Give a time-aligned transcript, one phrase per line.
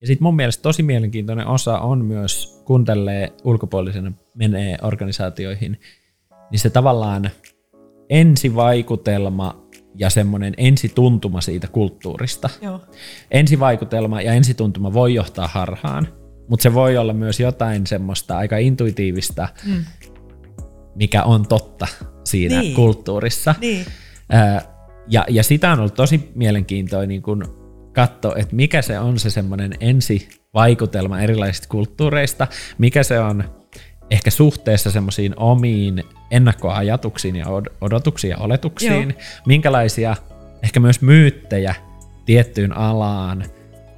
[0.00, 5.80] Ja sitten mun mielestä tosi mielenkiintoinen osa on myös, kun tälleen ulkopuolisena menee organisaatioihin,
[6.50, 7.30] niin se tavallaan
[8.10, 12.50] ensivaikutelma ja semmoinen ensituntuma siitä kulttuurista.
[12.62, 12.80] Joo.
[13.30, 16.08] Ensivaikutelma ja ensituntuma voi johtaa harhaan,
[16.48, 19.84] mutta se voi olla myös jotain semmoista aika intuitiivista, mm.
[20.94, 21.86] mikä on totta
[22.24, 22.74] siinä niin.
[22.74, 23.54] kulttuurissa.
[23.60, 23.86] Niin.
[25.08, 27.65] ja, ja sitä on ollut tosi mielenkiintoinen niin kun
[27.96, 32.46] katsoa, että mikä se on se semmoinen ensivaikutelma erilaisista kulttuureista,
[32.78, 33.44] mikä se on
[34.10, 37.46] ehkä suhteessa semmoisiin omiin ennakkoajatuksiin ja
[37.80, 39.20] odotuksiin ja oletuksiin, Joo.
[39.46, 40.16] minkälaisia
[40.62, 41.74] ehkä myös myyttejä
[42.26, 43.44] tiettyyn alaan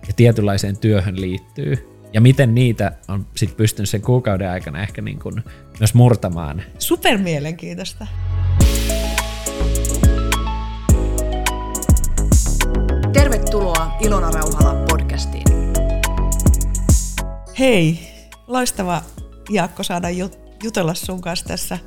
[0.09, 5.19] ja tietynlaiseen työhön liittyy, ja miten niitä on sit pystynyt sen kuukauden aikana ehkä niin
[5.19, 5.45] kuin
[5.79, 6.63] myös murtamaan.
[6.79, 8.07] Super mielenkiintoista.
[13.19, 15.45] Tervetuloa Ilona Rauhala podcastiin.
[17.59, 17.99] Hei,
[18.47, 19.03] loistava
[19.51, 20.09] Jaakko saada
[20.63, 21.79] jutella sun kanssa tässä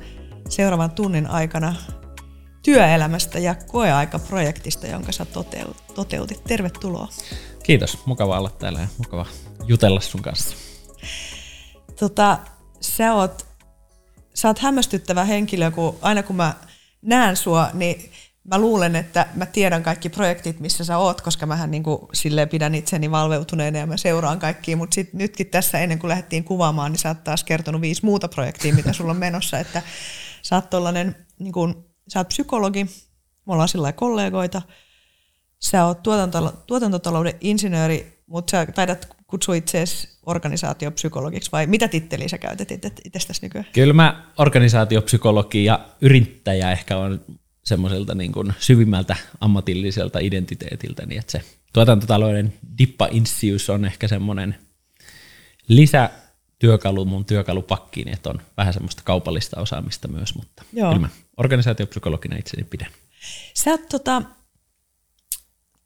[0.48, 1.74] seuraavan tunnin aikana
[2.62, 5.26] työelämästä ja koeaikaprojektista, jonka sä
[5.94, 6.44] toteutit.
[6.44, 7.08] Tervetuloa.
[7.62, 9.26] Kiitos, mukava olla täällä ja mukava
[9.64, 10.56] jutella sun kanssa.
[11.98, 12.38] Tota,
[12.80, 13.46] sä oot,
[14.34, 16.54] sä oot hämmästyttävä henkilö, kun aina kun mä
[17.02, 18.10] näen sua, niin
[18.44, 22.48] mä luulen, että mä tiedän kaikki projektit, missä sä oot, koska mähän niin kuin silleen
[22.48, 26.92] pidän itseni valveutuneena ja mä seuraan kaikkia, mutta sit nytkin tässä ennen kuin lähdettiin kuvaamaan,
[26.92, 29.82] niin sä oot taas kertonut viisi muuta projektia, mitä sulla on menossa, että
[30.42, 31.74] sä oot tollanen, niin kuin,
[32.08, 32.84] sä oot psykologi,
[33.46, 34.62] me ollaan sillä kollegoita,
[35.58, 42.38] sä oot tuotantotalo- tuotantotalouden insinööri, mutta sä taidat kutsua itseäsi organisaatiopsykologiksi vai mitä titteliä sä
[42.38, 42.68] käytät
[43.04, 43.66] itsestäsi nykyään?
[43.72, 47.24] Kyllä mä organisaatiopsykologi ja yrittäjä ehkä on
[47.64, 54.54] semmoiselta niin kuin syvimmältä ammatilliselta identiteetiltä, niin että se tuotantotalouden dippa insius on ehkä semmoinen
[55.68, 60.90] lisätyökalu mun työkalupakkiin, että on vähän semmoista kaupallista osaamista myös, mutta Joo.
[60.90, 62.88] kyllä mä organisaatiopsykologina itseni pidän.
[63.54, 64.22] Sä oot tota,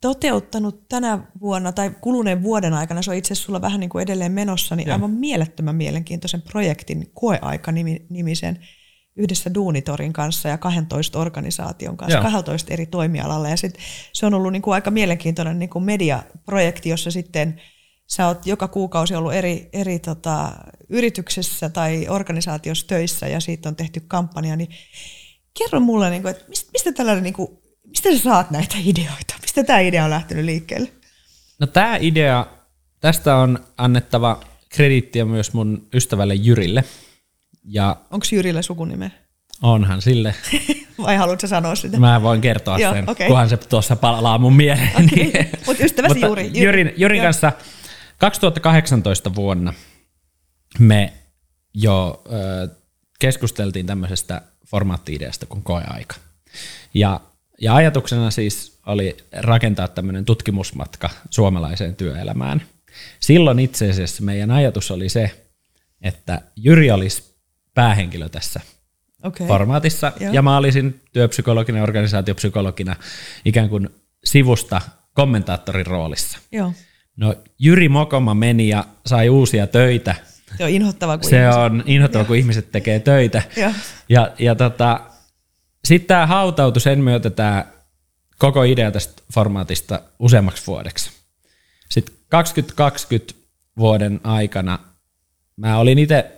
[0.01, 4.03] toteuttanut tänä vuonna tai kuluneen vuoden aikana, se on itse asiassa sulla vähän niin kuin
[4.03, 4.95] edelleen menossa, niin Joo.
[4.95, 8.67] aivan mielettömän mielenkiintoisen projektin koeaika-nimisen
[9.17, 12.25] yhdessä Duunitorin kanssa ja 12 organisaation kanssa, Joo.
[12.25, 13.49] 12 eri toimialalla.
[13.49, 13.79] Ja sit
[14.13, 17.61] se on ollut niin kuin aika mielenkiintoinen niin kuin mediaprojekti, jossa sitten
[18.07, 20.53] sä oot joka kuukausi ollut eri, eri tota,
[20.89, 24.69] yrityksessä tai organisaatiossa töissä ja siitä on tehty kampanja, niin
[25.59, 27.49] kerro mulle, niin kuin, että mistä, mistä, tällainen, niin kuin,
[27.85, 29.35] mistä sä saat näitä ideoita?
[29.43, 30.89] Mistä tämä idea on lähtenyt liikkeelle?
[31.59, 32.47] No tämä idea,
[33.01, 36.85] tästä on annettava krediittiä myös mun ystävälle Jyrille,
[37.67, 39.13] ja Onko Jyrillä sukunime?
[39.63, 40.35] Onhan sille.
[41.03, 41.99] Vai haluatko sanoa sitä?
[41.99, 43.27] Mä voin kertoa Joo, sen, okay.
[43.27, 44.91] kunhan se tuossa palaa mun mieleen.
[44.91, 45.07] Okay.
[45.17, 45.33] Niin.
[45.67, 46.45] Mut ystäväsi Jyri.
[46.45, 46.61] Jyri.
[46.61, 47.53] Jyrin, Jyrin kanssa
[48.19, 49.73] 2018 vuonna
[50.79, 51.13] me
[51.75, 52.69] jo ö,
[53.19, 56.17] keskusteltiin tämmöisestä formaatti-ideasta kuin koeaika.
[56.95, 57.21] Ja,
[57.61, 62.63] ja ajatuksena siis oli rakentaa tämmöinen tutkimusmatka suomalaiseen työelämään.
[63.21, 65.47] Silloin itse asiassa meidän ajatus oli se,
[66.03, 67.36] että Jyri olisi
[67.77, 68.61] päähenkilö tässä
[69.23, 69.47] okay.
[69.47, 70.13] formaatissa.
[70.21, 70.33] Joo.
[70.33, 72.97] Ja mä olisin työpsykologina organisaatiopsykologina
[73.45, 73.89] ikään kuin
[74.25, 74.81] sivusta
[75.15, 76.39] kommentaattorin roolissa.
[76.53, 76.73] Joo.
[77.17, 80.15] No Jyri Mokoma meni ja sai uusia töitä.
[80.59, 81.61] Se on inhottava, kun Se ihmiset...
[81.61, 83.43] on inhottava, kun ihmiset tekee töitä.
[83.57, 83.73] Joo.
[84.09, 85.01] Ja, ja tota,
[85.85, 87.67] sitten tämä hautautui sen myötä tämä
[88.39, 91.11] koko idea tästä formaatista useammaksi vuodeksi.
[91.89, 93.35] Sitten 2020
[93.79, 94.79] vuoden aikana
[95.57, 96.36] mä olin itse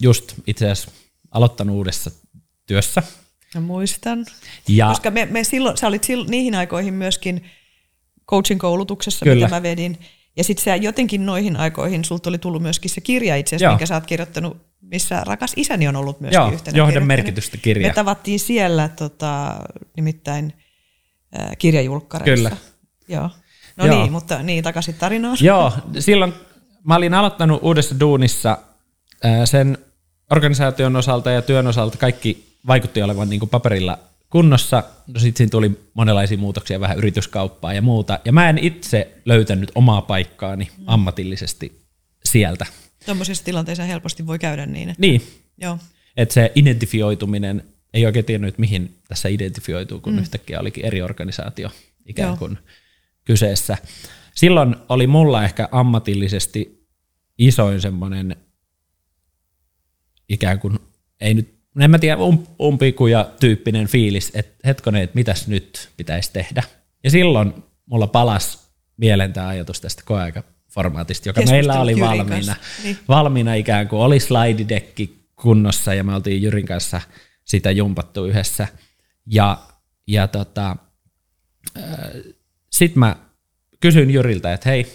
[0.00, 0.90] just itse asiassa
[1.30, 2.10] aloittanut uudessa
[2.66, 3.02] työssä.
[3.54, 4.26] Mä muistan.
[4.68, 7.44] Ja, Koska me, me silloin, sä olit silloin, niihin aikoihin myöskin
[8.30, 9.46] coaching koulutuksessa, kyllä.
[9.46, 9.98] mitä mä vedin.
[10.36, 13.86] Ja sitten se jotenkin noihin aikoihin, sulta oli tullut myöskin se kirja itse asiassa, minkä
[13.86, 17.88] sä oot kirjoittanut, missä rakas isäni on ollut myöskin Joo, yhtenä johdon merkitystä kirja.
[17.88, 19.56] Me tavattiin siellä tota,
[19.96, 20.52] nimittäin
[21.40, 22.50] äh, kirjajulkkareissa.
[22.50, 22.62] Kyllä.
[23.08, 23.30] Joo.
[23.76, 24.00] No Joo.
[24.00, 25.36] niin, mutta niin, takaisin tarinaan.
[25.40, 26.32] Joo, silloin
[26.84, 28.58] mä olin aloittanut uudessa duunissa
[29.44, 29.78] sen
[30.30, 33.98] organisaation osalta ja työn osalta kaikki vaikutti olevan niin kuin paperilla
[34.30, 34.82] kunnossa.
[35.06, 38.18] No sitten siinä tuli monenlaisia muutoksia, vähän yrityskauppaa ja muuta.
[38.24, 40.84] Ja mä en itse löytänyt omaa paikkaani mm.
[40.86, 41.80] ammatillisesti
[42.24, 42.66] sieltä.
[43.06, 44.88] Tuommoisessa tilanteessa helposti voi käydä niin.
[44.88, 45.00] Että...
[45.00, 45.22] Niin.
[45.58, 45.78] Joo.
[46.16, 47.64] Että se identifioituminen
[47.94, 50.18] ei oikein tiennyt, mihin tässä identifioituu, kun mm.
[50.18, 51.70] yhtäkkiä olikin eri organisaatio
[52.06, 52.62] ikään kuin Joo.
[53.24, 53.76] kyseessä.
[54.34, 56.86] Silloin oli mulla ehkä ammatillisesti
[57.38, 58.36] isoin semmoinen
[60.28, 60.78] ikään kuin,
[61.20, 66.32] ei nyt, en mä tiedä, um, umpikuja tyyppinen fiilis, että hetkonen, että mitäs nyt pitäisi
[66.32, 66.62] tehdä.
[67.04, 67.54] Ja silloin
[67.86, 70.02] mulla palas mieleen tämä ajatus tästä
[70.70, 72.56] formaatista, joka Keskustelu meillä oli Jyrin valmiina, kanssa.
[72.82, 72.98] Niin.
[73.08, 77.00] valmiina ikään kuin oli slidedekki kunnossa ja me oltiin Jyrin kanssa
[77.44, 78.68] sitä jumpattu yhdessä.
[79.26, 79.58] Ja,
[80.06, 80.76] ja tota,
[82.72, 83.16] sitten mä
[83.80, 84.86] kysyin Jyriltä, että hei,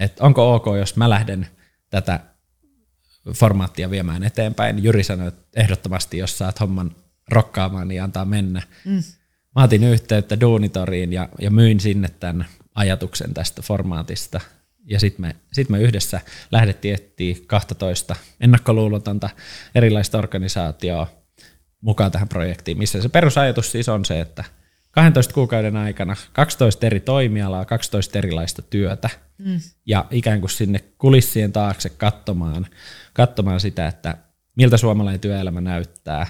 [0.00, 1.46] että onko ok, jos mä lähden
[1.90, 2.20] tätä
[3.30, 4.84] formaattia viemään eteenpäin.
[4.84, 6.96] Jyri sanoi, että ehdottomasti, jos saat homman
[7.30, 8.62] rokkaamaan, niin antaa mennä.
[8.84, 9.02] Mm.
[9.56, 14.40] Mä otin yhteyttä Duunitoriin ja, ja myin sinne tämän ajatuksen tästä formaatista.
[14.84, 16.20] Ja sitten me, sit me yhdessä
[16.50, 19.30] lähdettiin etsiä 12 ennakkoluulotonta
[19.74, 21.06] erilaista organisaatioa
[21.80, 24.44] mukaan tähän projektiin, missä se perusajatus siis on se, että
[24.90, 29.60] 12 kuukauden aikana 12 eri toimialaa, 12 erilaista työtä mm.
[29.86, 32.66] ja ikään kuin sinne kulissien taakse katsomaan,
[33.12, 34.16] katsomaan sitä, että
[34.56, 36.26] miltä suomalainen työelämä näyttää,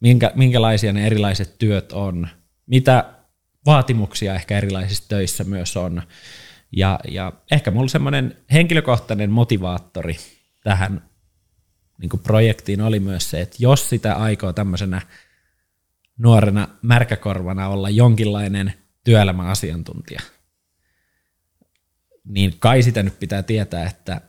[0.00, 2.28] minkä, minkälaisia ne erilaiset työt on,
[2.66, 3.04] mitä
[3.66, 6.02] vaatimuksia ehkä erilaisissa töissä myös on.
[6.76, 10.16] Ja, ja ehkä mulla semmoinen henkilökohtainen motivaattori
[10.64, 11.08] tähän
[11.98, 15.02] niin projektiin oli myös se, että jos sitä aikoo tämmöisenä
[16.18, 18.72] nuorena märkäkorvana olla jonkinlainen
[19.04, 20.20] työelämäasiantuntija,
[22.24, 24.20] niin kai sitä nyt pitää tietää, että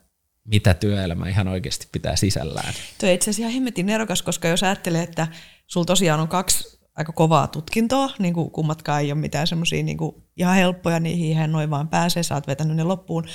[0.52, 2.74] mitä työelämä ihan oikeasti pitää sisällään.
[3.00, 5.28] Tuo itse asiassa ihan hemmetin nerokas, koska jos ajattelee, että
[5.68, 9.98] sulla tosiaan on kaksi aika kovaa tutkintoa, niin kuin kummatkaan ei ole mitään semmoisia niin
[10.38, 13.26] ihan helppoja, niihin ihan noin vaan pääsee, sä oot vetänyt ne loppuun,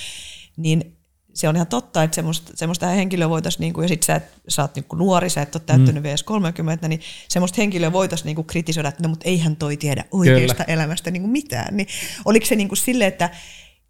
[0.57, 0.97] niin
[1.35, 4.25] se on ihan totta, että semmoista, semmoista henkilöä voitaisiin, niin kuin, ja sitten sä, et,
[4.49, 6.11] sä oot niin kuin nuori, sä et ole täyttänyt mm.
[6.11, 10.65] VS30, niin semmoista henkilöä voitaisiin niin kuin kritisoida, että no, mutta eihän toi tiedä oikeasta
[10.65, 10.75] Kyllä.
[10.75, 11.77] elämästä niin kuin mitään.
[11.77, 11.89] Niin
[12.25, 13.31] oliko se niin kuin silleen, että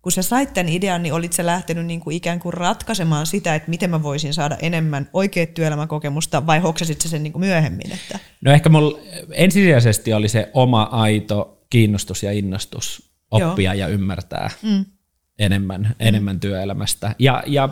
[0.04, 3.54] kun sä sait tämän idean, niin olit sä lähtenyt niin kuin ikään kuin ratkaisemaan sitä,
[3.54, 7.92] että miten mä voisin saada enemmän oikeat työelämäkokemusta, vai hoksasit sä sen niin kuin myöhemmin?
[7.92, 8.18] Että?
[8.40, 8.98] No ehkä mulla
[9.32, 13.80] ensisijaisesti oli se oma aito kiinnostus ja innostus oppia Joo.
[13.80, 14.84] ja ymmärtää mm.
[15.38, 15.94] enemmän, mm.
[15.98, 17.14] enemmän työelämästä.
[17.18, 17.68] Ja, ja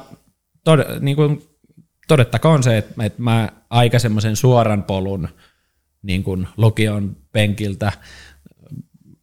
[0.64, 1.42] tod, niin kuin
[2.08, 5.28] todettakoon se, että, että mä aika semmoisen suoran polun
[6.02, 7.92] niin kuin lukion penkiltä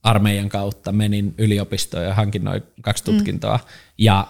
[0.03, 3.57] armeijan kautta menin yliopistoon ja hankin noin kaksi tutkintoa.
[3.57, 3.63] Mm.
[3.97, 4.27] Ja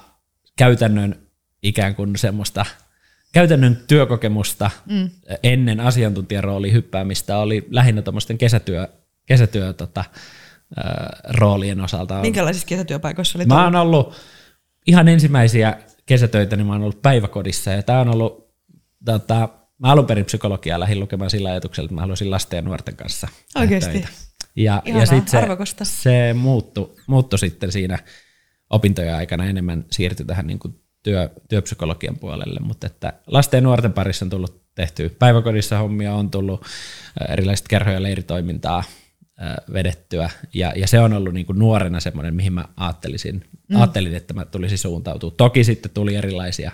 [0.57, 1.16] käytännön
[1.63, 2.66] ikään kuin semmoista
[3.31, 5.10] käytännön työkokemusta mm.
[5.44, 8.88] ennen asiantuntijarooli hyppäämistä oli lähinnä tuommoisten kesätyö,
[9.25, 10.04] kesätyö tota,
[11.30, 12.22] roolien osalta.
[12.22, 14.13] Minkälaisissa kesätyöpaikoissa oli Mä oon ollut
[14.88, 18.54] ihan ensimmäisiä kesätöitä, niin mä oon ollut päiväkodissa ja tämä on ollut,
[19.06, 19.50] tota,
[19.80, 23.27] mä alun perin psykologiaa lähdin lukemaan sillä ajatuksella, että mä haluaisin lasten ja nuorten kanssa
[23.56, 23.92] Oikeasti?
[23.92, 24.29] Töitä.
[24.60, 28.00] Ja, Ihanaa, ja sitten se, se muuttui, muuttui sitten siinä
[28.70, 33.94] opintojen aikana enemmän siirtyi tähän niin kuin työ, työpsykologian puolelle, mutta että lasten ja nuorten
[33.94, 36.66] parissa on tullut tehty päiväkodissa hommia, on tullut
[37.30, 38.84] erilaiset kerho- ja leiritoimintaa
[39.74, 43.76] vedettyä, ja, ja se on ollut niin kuin nuorena semmoinen, mihin mä ajattelisin, mm.
[43.76, 45.32] ajattelin, että mä tulisin suuntautua.
[45.32, 46.72] Toki sitten tuli erilaisia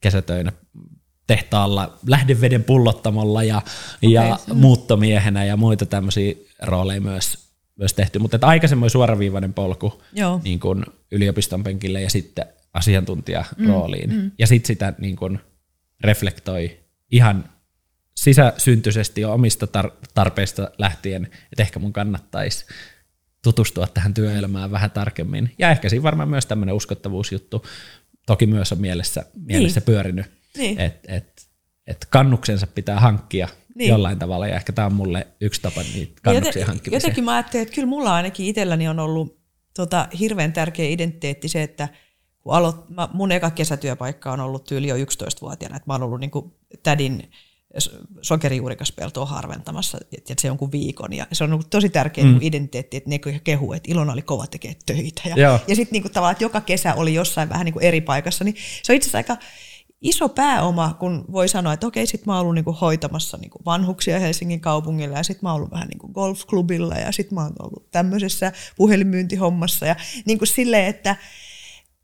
[0.00, 0.52] kesätöinä
[1.26, 4.10] tehtaalla lähdeveden pullottamolla ja, okay.
[4.10, 7.38] ja muuttomiehenä ja muita tämmöisiä rooleja myös,
[7.76, 8.18] myös tehty.
[8.18, 10.40] Mutta että aika semmoinen suoraviivainen polku Joo.
[10.44, 14.10] Niin kuin yliopiston penkille ja sitten asiantuntijarooliin.
[14.10, 14.30] Mm, mm.
[14.38, 15.40] Ja sitten sitä niin kuin
[16.00, 16.80] reflektoi
[17.10, 17.44] ihan
[18.16, 22.66] sisäsyntyisesti jo omista tar- tarpeista lähtien, että ehkä mun kannattaisi
[23.42, 25.54] tutustua tähän työelämään vähän tarkemmin.
[25.58, 27.66] Ja ehkä siinä varmaan myös tämmöinen uskottavuusjuttu
[28.26, 29.86] toki myös on mielessä, mielessä niin.
[29.86, 30.80] pyörinyt niin.
[30.80, 31.48] Että et,
[31.86, 33.88] et kannuksensa pitää hankkia niin.
[33.88, 37.02] jollain tavalla, ja ehkä tämä on mulle yksi tapa niitä kannuksia joten, hankkimiseen.
[37.02, 39.38] Jotenkin mä ajattelin, että kyllä mulla ainakin itselläni on ollut
[39.76, 41.88] tota, hirveän tärkeä identiteetti se, että
[42.40, 46.20] kun aloit, mä, mun eka kesätyöpaikka on ollut tyyli jo 11-vuotiaana, että mä oon ollut
[46.20, 47.30] niin kuin tädin
[48.22, 51.12] sokerijuurikaspeltoa harventamassa, että se jonkun viikon.
[51.12, 52.38] Ja se on ollut tosi tärkeä mm.
[52.40, 55.22] identiteetti, että ne kehu, että Ilona oli kova tekee töitä.
[55.24, 58.44] Ja, ja sitten niin tavallaan, että joka kesä oli jossain vähän niin kuin eri paikassa,
[58.44, 59.46] niin se on itse asiassa aika
[60.02, 64.18] iso pääoma, kun voi sanoa, että okei, sit mä oon ollut niinku hoitamassa niinku vanhuksia
[64.18, 67.90] Helsingin kaupungilla ja sit mä oon ollut vähän niinku golfklubilla ja sit mä oon ollut
[67.90, 71.16] tämmöisessä puhelinmyyntihommassa ja niinku silleen, että,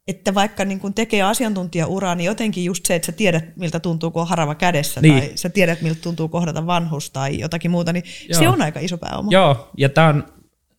[0.08, 4.10] että vaikka niin kun tekee asiantuntijauraa, niin jotenkin just se, että sä tiedät, miltä tuntuu,
[4.10, 5.18] kun on harava kädessä, niin.
[5.18, 8.40] tai sä tiedät, miltä tuntuu kohdata vanhus tai jotakin muuta, niin Joo.
[8.40, 9.30] se on aika iso pääoma.
[9.30, 10.24] Joo, ja tämä on,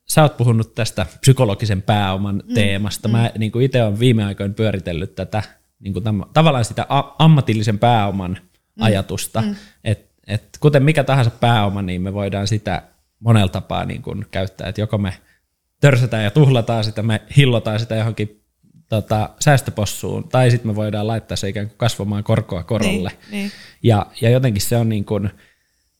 [0.08, 3.08] sä oot puhunut tästä psykologisen pääoman mm, teemasta.
[3.08, 3.12] Mm.
[3.12, 5.42] Mä niin itse olen viime aikoina pyöritellyt tätä
[5.80, 8.82] niin kuin tam, tavallaan sitä a, ammatillisen pääoman mm.
[8.82, 9.54] ajatusta, mm.
[9.84, 12.82] että et kuten mikä tahansa pääoma, niin me voidaan sitä
[13.20, 15.14] monella tapaa niin kuin käyttää, että joko me
[15.80, 18.44] törsätään ja tuhlataan sitä, me hillotaan sitä johonkin
[18.88, 23.10] tota, säästöpossuun, tai sitten me voidaan laittaa se ikään kuin kasvamaan korkoa korolle.
[23.10, 23.52] Niin, niin.
[23.82, 25.30] Ja, ja jotenkin se on niin kuin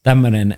[0.03, 0.57] tämmöinen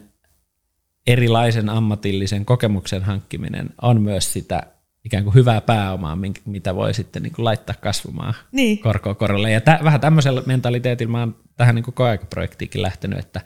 [1.08, 4.64] erilaisen ammatillisen kokemuksen hankkiminen on myös sitä
[5.06, 8.80] ikään kuin hyvää pääomaa, mitä voi sitten niin kuin laittaa kasvamaan Niin.
[8.80, 9.52] korkoa korolle.
[9.52, 13.42] Ja tä, vähän tämmöisellä mentaliteetilla mä oon tähän niin koeaikaprojektiinkin lähtenyt, että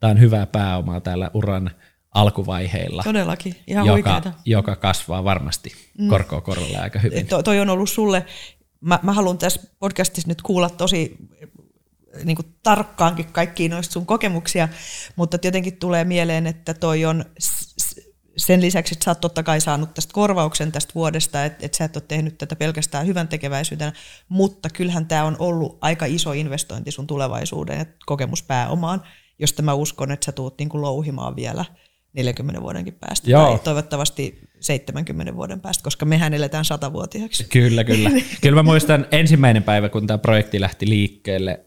[0.00, 1.70] tämä on hyvää pääomaa täällä uran
[2.14, 6.08] alkuvaiheilla, Todellakin, ihan joka, joka kasvaa varmasti mm.
[6.08, 7.26] korkoa korolle aika hyvin.
[7.26, 8.26] To, toi on ollut sulle,
[8.80, 11.16] mä, mä haluan tässä podcastissa nyt kuulla tosi
[12.24, 14.68] niin kuin tarkkaankin kaikkiin noista sun kokemuksia,
[15.16, 17.24] mutta tietenkin tulee mieleen, että toi on
[18.36, 21.84] sen lisäksi, että sä oot totta kai saanut tästä korvauksen tästä vuodesta, että, että sä
[21.84, 23.92] et ole tehnyt tätä pelkästään hyvän tekeväisyytenä,
[24.28, 29.02] mutta kyllähän tämä on ollut aika iso investointi sun tulevaisuuden ja kokemuspääomaan,
[29.38, 31.64] josta mä uskon, että sä tuut niin kuin louhimaan vielä
[32.12, 33.48] 40 vuodenkin päästä Joo.
[33.48, 37.44] tai toivottavasti 70 vuoden päästä, koska mehän eletään satavuotiaaksi.
[37.44, 38.10] Kyllä, kyllä.
[38.42, 41.66] kyllä mä muistan ensimmäinen päivä, kun tämä projekti lähti liikkeelle.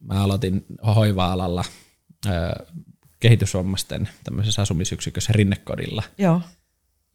[0.00, 1.64] Mä aloitin hoiva-alalla
[3.26, 6.02] kehitysvammaisten tämmöisessä asumisyksikössä Rinnekodilla.
[6.18, 6.40] Joo.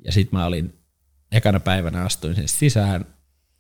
[0.06, 0.74] Ja sitten mä olin,
[1.32, 3.06] ekana päivänä astuin sen sisään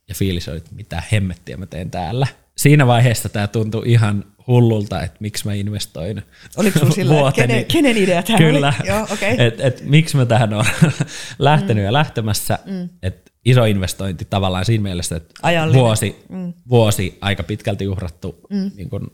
[0.07, 2.27] ja fiilis oli, että mitä hemmettiä mä teen täällä.
[2.57, 6.21] Siinä vaiheessa tämä tuntui ihan hullulta, että miksi mä investoin
[6.57, 7.47] Oliko sulla sillä, että vuoteni.
[7.47, 8.73] kenen, kenen idea tämä Kyllä.
[8.79, 8.87] oli?
[8.87, 9.35] Joo, okei.
[9.37, 10.65] et, et, miksi mä tähän olen
[11.39, 11.85] lähtenyt mm.
[11.85, 12.59] ja lähtemässä.
[12.65, 12.89] Mm.
[13.03, 15.81] Et iso investointi tavallaan siinä mielessä, että Ajallinen.
[15.81, 16.53] vuosi, mm.
[16.69, 18.71] vuosi aika pitkälti uhrattu mm.
[18.75, 19.11] niin kun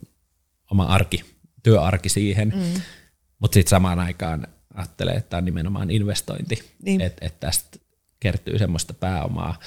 [0.70, 1.24] oma arki,
[1.62, 2.52] työarki siihen.
[2.56, 2.82] Mm.
[3.38, 7.00] Mutta sitten samaan aikaan ajattelee, että tämä on nimenomaan investointi, Niin.
[7.00, 7.78] että et tästä
[8.20, 9.58] kertyy semmoista pääomaa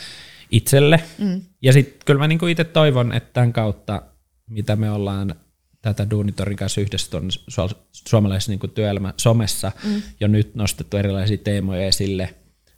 [0.51, 1.03] itselle.
[1.17, 1.41] Mm.
[1.61, 4.01] Ja sitten kyllä mä niinku itse toivon, että tämän kautta,
[4.49, 5.35] mitä me ollaan
[5.81, 10.01] tätä Duunitorin kanssa yhdessä tuon su- suomalaisessa niinku työelämä somessa mm.
[10.19, 12.35] jo nyt nostettu erilaisia teemoja esille,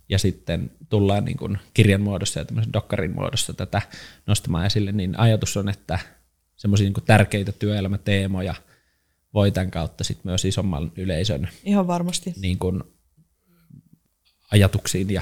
[0.10, 3.82] ja sitten tullaan niin kuin kirjan muodossa ja tämmöisen dokkarin muodossa tätä
[4.28, 6.00] nostamaan esille, niin ajatus on, että
[6.56, 8.56] semmoisia niin tärkeitä työelämäteemoja
[9.34, 12.34] voi tämän kautta sit myös isomman yleisön Ihan varmasti.
[12.42, 12.84] niin kuin
[14.52, 15.22] ajatuksiin ja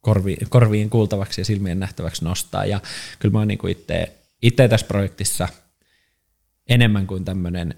[0.00, 2.66] korviin, korviin kuultavaksi ja silmien nähtäväksi nostaa.
[2.66, 2.80] Ja
[3.18, 4.12] kyllä mä oon niin itse,
[4.42, 5.48] itse tässä projektissa
[6.68, 7.74] enemmän kuin tämmöinen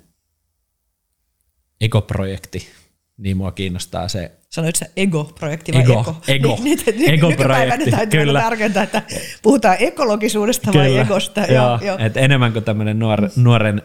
[1.81, 2.69] ekoprojekti,
[3.17, 6.17] niin mua kiinnostaa se Sanoit sä ego-projekti vai Ego, eko?
[6.29, 6.59] ego.
[6.63, 8.31] Niin, nyt, nyt, Ego-projekti, täytyy kyllä.
[8.31, 8.41] kyllä.
[8.41, 9.03] tarkentaa, että
[9.43, 11.41] puhutaan ekologisuudesta vai egosta.
[11.41, 11.99] Joo, joo.
[11.99, 13.83] Et enemmän kuin tämmöinen nuor, nuoren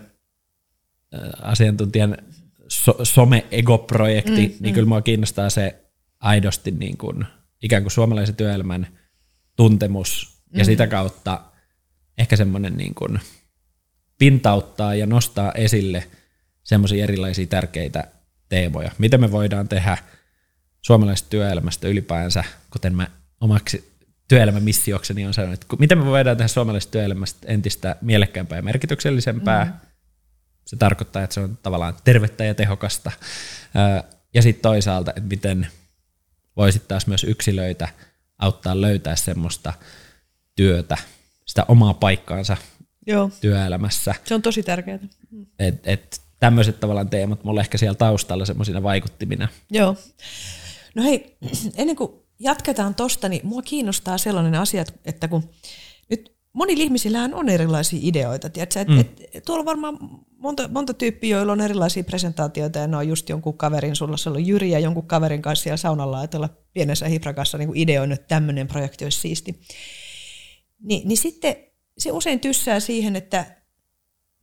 [1.42, 2.18] asiantuntijan
[2.68, 4.74] so, some-ego-projekti, mm, niin mm.
[4.74, 5.75] kyllä mua kiinnostaa se
[6.20, 7.25] aidosti niin kuin,
[7.63, 8.88] ikään kuin suomalaisen työelämän
[9.56, 11.42] tuntemus ja sitä kautta
[12.18, 13.20] ehkä semmoinen niin kuin
[14.18, 16.08] pintauttaa ja nostaa esille
[16.63, 18.04] semmoisia erilaisia tärkeitä
[18.50, 18.92] teemoja.
[18.98, 19.98] Mitä me voidaan tehdä
[20.82, 23.08] suomalaisesta työelämästä ylipäänsä, kuten mä
[23.42, 23.89] omaksi
[24.28, 29.66] työelämämissiokseni on sanonut, että miten me voidaan tehdä suomalaisesta työelämästä entistä mielekkäämpää ja merkityksellisempää.
[29.66, 29.88] Mm.
[30.70, 33.12] Se tarkoittaa, että se on tavallaan tervettä ja tehokasta.
[34.34, 35.68] Ja sitten toisaalta, että miten
[36.58, 37.88] voisit taas myös yksilöitä
[38.40, 39.74] auttaa löytää semmoista
[40.56, 40.98] työtä,
[41.46, 42.58] sitä omaa paikkaansa
[43.08, 44.16] joo, työelämässä.
[44.26, 45.00] se on tosi tärkeää.
[45.60, 49.48] Et, et tämmöiset tavallaan teemat mulla ehkä siellä taustalla semmoisina vaikuttimina.
[49.72, 49.96] Joo.
[50.96, 51.38] No hei,
[51.76, 55.50] ennen kuin jatketaan tosta, niin mua kiinnostaa sellainen asia, että- kun
[56.53, 58.79] monilla ihmisillähän on erilaisia ideoita, tiedätkö?
[58.79, 59.00] Et, mm.
[59.00, 59.98] et, tuolla on varmaan
[60.38, 64.29] monta, monta tyyppiä, joilla on erilaisia presentaatioita ja ne on just jonkun kaverin, sulla se
[64.29, 68.68] on Jyri ja jonkun kaverin kanssa siellä saunalla ajatella pienessä hifrakassa niin ideoinut, että tämmöinen
[68.68, 69.60] projekti olisi siisti.
[70.79, 71.56] Ni, niin sitten
[71.98, 73.46] se usein tyssää siihen, että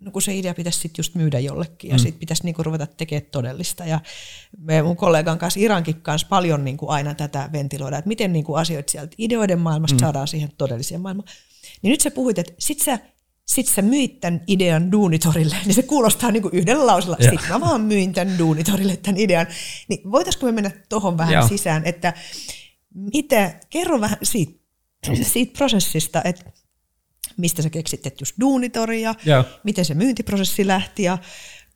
[0.01, 1.99] no kun se idea pitäisi sitten just myydä jollekin ja mm.
[1.99, 3.85] sitten pitäisi niinku ruveta tekemään todellista.
[3.85, 4.01] Ja
[4.59, 8.91] me mun kollegan kanssa Irankin kanssa paljon niinku aina tätä ventiloida, että miten niinku asioita
[8.91, 10.01] sieltä ideoiden maailmasta mm.
[10.01, 11.29] saadaan siihen todelliseen maailmaan.
[11.83, 12.99] Niin nyt sä puhuit, että sit sä,
[13.47, 17.31] sit sä myit tämän idean Duunitorille, niin se kuulostaa niinku yhdellä lausella, Joo.
[17.31, 19.47] sit mä vaan myin tämän Duunitorille tämän idean.
[19.89, 21.49] Niin voitaisiko me mennä tohon vähän Joo.
[21.49, 22.13] sisään, että
[22.95, 24.61] mitä, kerro vähän siitä,
[25.23, 26.45] siitä prosessista, että
[27.37, 29.45] mistä sä keksit, että just Duunitori ja Joo.
[29.65, 31.19] miten se myyntiprosessi lähti ja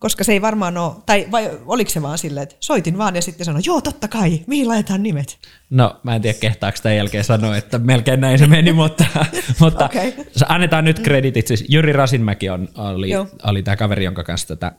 [0.01, 3.23] koska se ei varmaan ole, tai vai oliko se vaan silleen, että soitin vaan ja
[3.23, 5.39] sitten sanoin, joo totta kai, mihin laitetaan nimet?
[5.71, 9.05] No, mä en tiedä kehtaako tämän jälkeen sanoa, että melkein näin se meni, mutta,
[9.61, 10.13] mutta okay.
[10.49, 11.47] annetaan nyt kreditit.
[11.47, 13.27] Siis Jyri Rasinmäki on, oli, Joo.
[13.43, 14.73] oli tämä kaveri, jonka kanssa tätä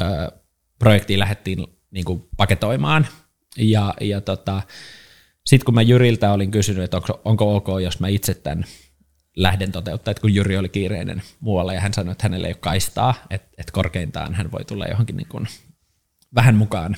[0.00, 0.04] ö,
[0.78, 3.06] projektia lähdettiin niin kuin paketoimaan.
[3.58, 4.62] Ja, ja tota,
[5.46, 8.64] sitten kun mä Jyriltä olin kysynyt, että onko, onko ok, jos mä itse tämän
[9.36, 12.58] lähden toteuttaa, että kun Jyri oli kiireinen muualla ja hän sanoi, että hänellä ei ole
[12.60, 15.48] kaistaa, että, että korkeintaan hän voi tulla johonkin niin kuin
[16.34, 16.96] vähän mukaan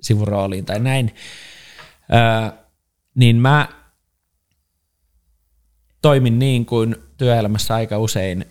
[0.00, 1.14] sivurooliin tai näin,
[2.14, 2.58] Öö,
[3.14, 3.68] niin mä
[6.02, 8.44] toimin niin kuin työelämässä aika usein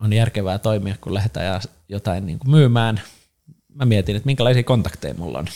[0.00, 3.00] on järkevää toimia, kun lähdetään jotain niin kuin myymään.
[3.74, 5.46] Mä mietin, että minkälaisia kontakteja mulla on.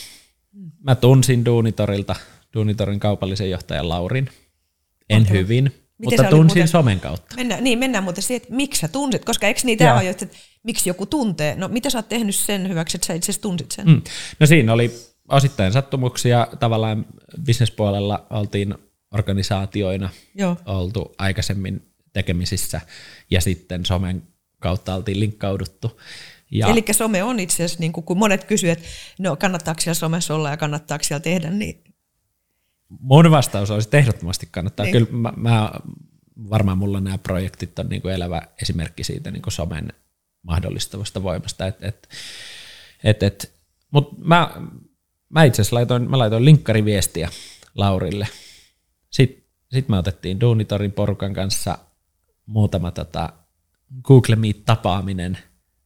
[0.82, 2.16] Mä tunsin Duunitorilta,
[2.54, 4.28] Duunitorin kaupallisen johtajan Laurin.
[5.10, 5.34] En Ootko?
[5.34, 7.36] hyvin, Miten mutta tunsin muuten- somen kautta.
[7.36, 9.96] Mennään, niin, mennään muuten siihen, että miksi sä tunsit, koska eikö niitä Joo.
[9.96, 10.26] ole, että
[10.62, 11.54] miksi joku tuntee.
[11.56, 13.86] No mitä sä oot tehnyt sen hyväksi, että sä itse tunsit sen?
[13.86, 14.02] Mm.
[14.40, 14.92] No siinä oli
[15.28, 16.48] osittain sattumuksia.
[16.60, 17.06] Tavallaan
[17.44, 18.74] bisnespuolella oltiin
[19.12, 20.56] organisaatioina Joo.
[20.66, 21.82] oltu aikaisemmin
[22.12, 22.80] tekemisissä
[23.30, 24.22] ja sitten somen
[24.58, 26.00] kautta oltiin linkkauduttu.
[26.50, 29.94] Ja Eli some on itse asiassa, niin kuin, kun monet kysyvät, että no kannattaako siellä
[29.94, 31.84] somessa olla ja kannattaako siellä tehdä, niin
[33.00, 34.86] mun vastaus olisi että ehdottomasti kannattaa.
[34.86, 34.92] Niin.
[34.92, 35.70] Kyllä mä, mä,
[36.50, 39.92] varmaan mulla nämä projektit on niin kuin elävä esimerkki siitä niin kuin somen
[40.42, 41.66] mahdollistavasta voimasta.
[41.66, 42.08] Et, et,
[43.04, 43.52] et, et,
[43.90, 44.50] Mutta mä,
[45.28, 47.28] mä itse asiassa laitoin, mä laitoin linkkariviestiä
[47.74, 48.28] Laurille.
[49.10, 51.78] Sitten sit me otettiin Duunitorin porukan kanssa
[52.46, 53.32] muutama tota,
[54.02, 55.38] Google Meet-tapaaminen,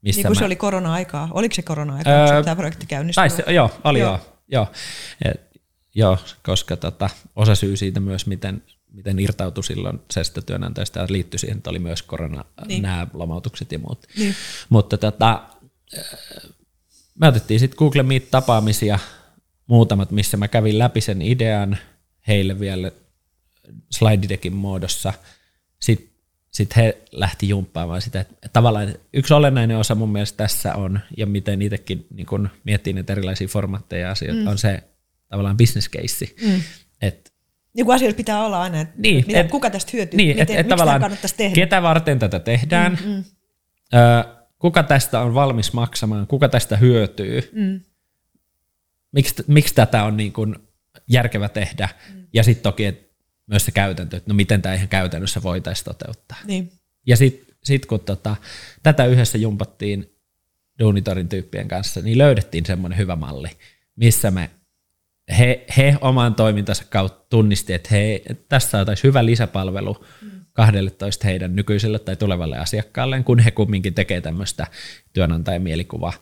[0.02, 1.28] missä niin kuin mä, se oli korona-aikaa.
[1.30, 3.54] Oliko se korona-aikaa, Öö, kun tämä projekti käynnistyi?
[3.54, 4.10] Joo, oli joo.
[4.10, 4.20] Joo.
[4.48, 4.66] joo.
[5.24, 5.30] joo.
[5.34, 5.45] Et,
[5.96, 8.62] joo koska tota, osa syy siitä myös, miten,
[8.92, 12.82] miten irtautui silloin sestä työnantajasta, ja liittyi siihen, että oli myös korona, niin.
[12.82, 14.06] Nämä lomautukset ja muut.
[14.18, 14.34] Niin.
[14.68, 15.42] Mutta tota,
[15.98, 16.04] äh,
[17.20, 18.98] me otettiin sitten Google Meet-tapaamisia,
[19.66, 21.78] muutamat, missä mä kävin läpi sen idean
[22.28, 22.92] heille vielä
[23.90, 25.12] slide deckin muodossa.
[25.80, 26.16] Sitten
[26.50, 28.20] sit he lähti jumppaamaan sitä.
[28.20, 32.92] Että tavallaan yksi olennainen osa mun mielestä tässä on, ja miten itsekin niin kun miettii
[32.92, 34.46] näitä erilaisia formaatteja ja asioita, mm.
[34.46, 34.82] on se
[35.28, 36.34] tavallaan business case.
[36.42, 36.60] Mm.
[37.02, 37.30] Että
[37.74, 40.42] Niin kuin asioilla pitää olla aina, että Niin, mitä, et- kuka tästä hyötyy, niin, miten,
[40.42, 41.54] että et miksi tavallaan kannattaisi tehdä.
[41.54, 43.24] ketä varten tätä tehdään, mm, mm.
[43.94, 44.24] Ö,
[44.58, 47.80] kuka tästä on valmis maksamaan, kuka tästä hyötyy, mm.
[49.12, 50.56] miksi, miksi tätä on niin kuin
[51.08, 52.26] järkevä tehdä, mm.
[52.32, 53.06] ja sitten toki et
[53.46, 56.38] myös se käytäntö, että no miten tämä ihan käytännössä voitaisiin toteuttaa.
[56.44, 56.72] Niin.
[57.06, 58.36] Ja sitten sit kun tota,
[58.82, 60.12] tätä yhdessä jumpattiin
[60.78, 63.48] Duunitorin tyyppien kanssa, niin löydettiin semmoinen hyvä malli,
[63.96, 64.50] missä me
[65.38, 70.30] he, he oman toimintansa kautta tunnisti, että he, että tässä saataisiin hyvä lisäpalvelu mm.
[70.52, 74.66] 12 heidän nykyiselle tai tulevalle asiakkaalleen, kun he kumminkin tekee tämmöistä
[75.12, 76.12] työnantajan mielikuva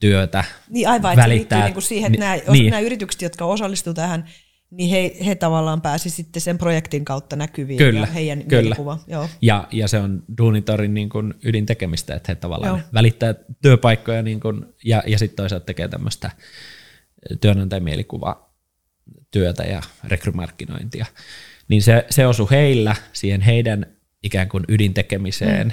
[0.00, 0.44] työtä.
[0.68, 2.70] Niin aivan, että se liittyy välittää- niin kuin siihen, että nämä, niin.
[2.70, 4.24] nämä yritykset, jotka osallistuivat tähän,
[4.70, 8.62] niin he, he tavallaan pääsi sitten sen projektin kautta näkyviin Kyllä, ja heidän kyllä.
[8.62, 8.98] mielikuva.
[9.06, 9.28] Joo.
[9.42, 12.88] Ja, ja se on Duunitorin niin kuin ydintekemistä, että he tavallaan Joo.
[12.94, 16.30] välittää työpaikkoja niin kuin, ja, ja sitten toisaalta tekee tämmöistä
[17.40, 18.50] työnantajan mielikuva
[19.30, 21.06] työtä ja rekrymarkkinointia.
[21.68, 23.86] Niin se, se osui heillä siihen heidän
[24.22, 25.66] ikään kuin ydintekemiseen.
[25.66, 25.72] Mm.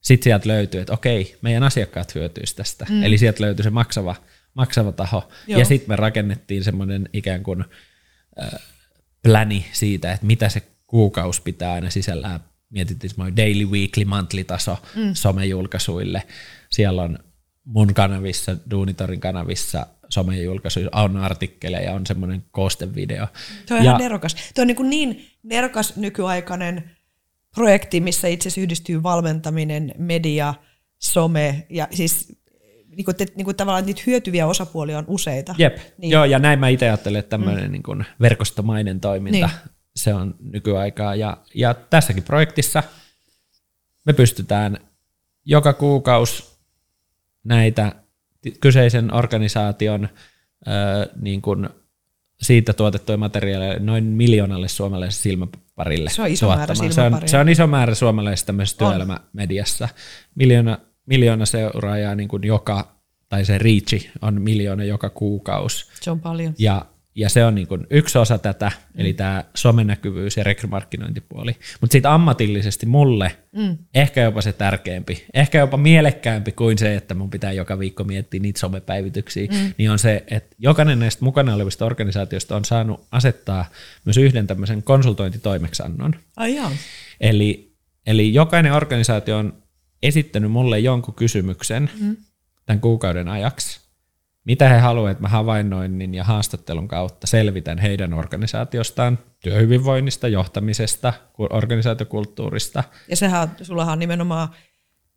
[0.00, 2.86] Sitten sieltä löytyy, että okei, meidän asiakkaat hyötyisi tästä.
[2.88, 3.02] Mm.
[3.02, 4.16] Eli sieltä löytyi se maksava,
[4.54, 5.28] maksava taho.
[5.46, 5.58] Joo.
[5.58, 7.64] Ja sitten me rakennettiin semmoinen ikään kuin
[8.42, 8.60] äh,
[9.22, 12.40] pläni siitä, että mitä se kuukausi pitää aina sisällään.
[12.70, 15.10] Mietittiin semmoinen daily, weekly, monthly taso mm.
[15.14, 16.22] somejulkaisuille.
[16.70, 17.18] Siellä on
[17.64, 23.26] mun kanavissa, Duunitorin kanavissa somejulkaisuja, on artikkeleja, on semmoinen koostevideo.
[23.68, 24.34] Tuo on Ja- ihan nerokas.
[24.54, 26.90] Tuo on niin, kuin niin nerokas nykyaikainen
[27.54, 30.54] projekti, missä itse asiassa yhdistyy valmentaminen, media,
[30.98, 32.38] some ja siis
[32.96, 35.54] niin kuin, te, niin kuin tavallaan niitä hyötyviä osapuolia on useita.
[35.58, 36.10] Jep, Niin.
[36.10, 37.72] joo, ja näin mä itse ajattelen, että tämmöinen mm.
[37.72, 39.56] niin kuin verkostomainen toiminta, Niin.
[39.96, 41.14] se on nykyaikaa.
[41.14, 42.82] Ja, ja tässäkin projektissa
[44.04, 44.78] me pystytään
[45.44, 46.44] joka kuukausi
[47.44, 47.92] näitä
[48.60, 50.08] kyseisen organisaation
[50.68, 50.70] ö,
[51.20, 51.68] niin kuin
[52.42, 56.92] siitä tuotettuja materiaaleja noin miljoonalle suomalaiselle silmäparille Se on iso määrä tuottamaan.
[56.92, 57.28] se, on, silmäparia.
[57.28, 58.90] se on iso määrä suomalaisessa tämmöisessä On.
[58.90, 59.88] työelämämediassa.
[60.34, 62.96] Miljoona, miljoona seuraajaa niin kuin joka,
[63.28, 65.86] tai se reachi on miljoona joka kuukausi.
[66.00, 66.54] Se on paljon.
[66.58, 69.00] Ja, ja se on niin kuin yksi osa tätä, mm.
[69.00, 71.56] eli tämä somenäkyvyys ja rekrymarkkinointipuoli.
[71.80, 73.78] Mutta sitten ammatillisesti mulle mm.
[73.94, 78.40] ehkä jopa se tärkeämpi, ehkä jopa mielekkäämpi kuin se, että mun pitää joka viikko miettiä
[78.40, 79.74] niitä somepäivityksiä, mm.
[79.78, 83.64] niin on se, että jokainen näistä mukana olevista organisaatioista on saanut asettaa
[84.04, 86.14] myös yhden tämmöisen konsultointitoimeksannon.
[86.36, 86.70] Ai joo.
[87.20, 87.72] Eli,
[88.06, 89.62] eli jokainen organisaatio on
[90.02, 92.16] esittänyt mulle jonkun kysymyksen mm.
[92.66, 93.85] tämän kuukauden ajaksi,
[94.46, 101.48] mitä he haluavat, että mä havainnoinnin ja haastattelun kautta selvitän heidän organisaatiostaan, työhyvinvoinnista, johtamisesta, ku-
[101.50, 102.84] organisaatiokulttuurista.
[103.08, 104.48] Ja sehän on, sullahan on nimenomaan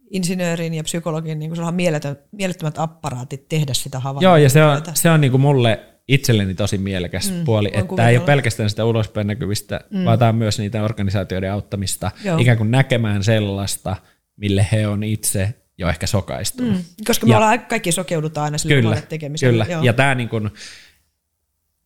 [0.09, 4.29] insinöörin ja psykologin, niin kuin sulla on mieletön, mielettömät apparaatit tehdä sitä havaintoa.
[4.29, 8.09] Joo, ja se on, se on niinku mulle itselleni tosi mielekäs mm, puoli, että tämä
[8.09, 10.05] ei ole pelkästään sitä ulospäin näkyvistä, mm.
[10.05, 12.37] vaan tämä on myös niitä organisaatioiden auttamista Joo.
[12.37, 13.95] ikään kuin näkemään sellaista,
[14.37, 16.73] mille he on itse jo ehkä sokaistunut.
[16.73, 19.63] Mm, koska me Ja- ollaan kaikki sokeudutaan aina sille Kyllä, tekemiselle.
[19.65, 19.75] kyllä.
[19.75, 19.83] Joo.
[19.83, 20.51] Ja tämä niin kun,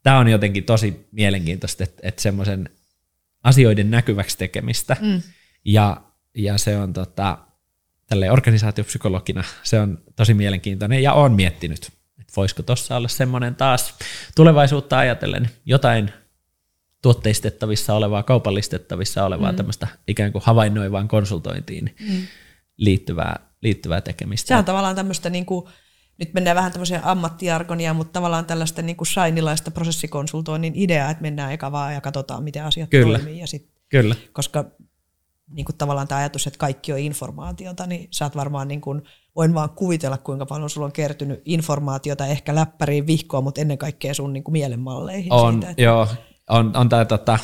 [0.04, 2.70] tää on jotenkin tosi mielenkiintoista, että, että semmoisen
[3.44, 4.98] asioiden näkyväksi tekemistä.
[5.02, 5.22] Mm.
[5.66, 6.02] Ja,
[6.36, 7.38] ja se on tota,
[8.08, 13.96] tälle organisaatiopsykologina se on tosi mielenkiintoinen ja on miettinyt, että voisiko tuossa olla semmoinen taas
[14.36, 16.12] tulevaisuutta ajatellen jotain
[17.02, 19.56] tuotteistettavissa olevaa, kaupallistettavissa olevaa mm.
[19.56, 22.28] tämmöistä ikään kuin havainnoivaan konsultointiin mm.
[22.78, 24.48] Liittyvää, liittyvää tekemistä.
[24.48, 25.66] Se on tavallaan tämmöistä, niin kuin,
[26.18, 31.52] nyt mennään vähän tämmöiseen ammattiargonia, mutta tavallaan tällaista niin kuin shainilaista prosessikonsultoinnin ideaa, että mennään
[31.52, 33.20] eka vaan ja katsotaan, miten asiat Kyllä.
[33.20, 33.40] toimii.
[33.40, 34.16] Ja sit, Kyllä.
[34.34, 34.66] Koska
[35.54, 39.02] niin kuin tavallaan tämä ajatus, että kaikki on informaatiota, niin sä oot varmaan niin kuin,
[39.36, 44.14] voin vaan kuvitella, kuinka paljon sulla on kertynyt informaatiota ehkä läppäriin vihkoa, mutta ennen kaikkea
[44.14, 45.34] sun niin kuin mielenmalleihin.
[45.34, 45.82] On, siitä, että...
[45.82, 46.08] joo.
[46.50, 47.40] On, on tää, tota,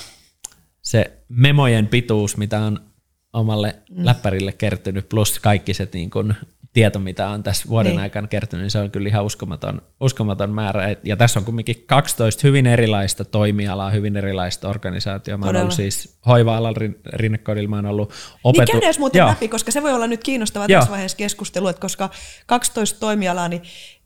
[0.81, 2.88] se memojen pituus, mitä on
[3.33, 4.05] omalle mm.
[4.05, 6.35] läppärille kertynyt, plus kaikki se niin kun,
[6.73, 8.01] tieto, mitä on tässä vuoden niin.
[8.01, 10.95] aikana kertynyt, niin se on kyllä ihan uskomaton, uskomaton määrä.
[11.03, 15.37] Ja tässä on kumminkin 12 hyvin erilaista toimialaa, hyvin erilaista organisaatiota.
[15.37, 16.79] Mä oon ollut siis hoiva-alalla
[17.13, 18.13] rinnekodilla, mä oon ollut
[18.43, 18.61] opetu...
[18.61, 19.29] Niin käydään muuten Joo.
[19.29, 20.79] läpi, koska se voi olla nyt kiinnostavaa Joo.
[20.79, 22.09] tässä vaiheessa keskustelua, että koska
[22.45, 23.61] 12 toimialaa, niin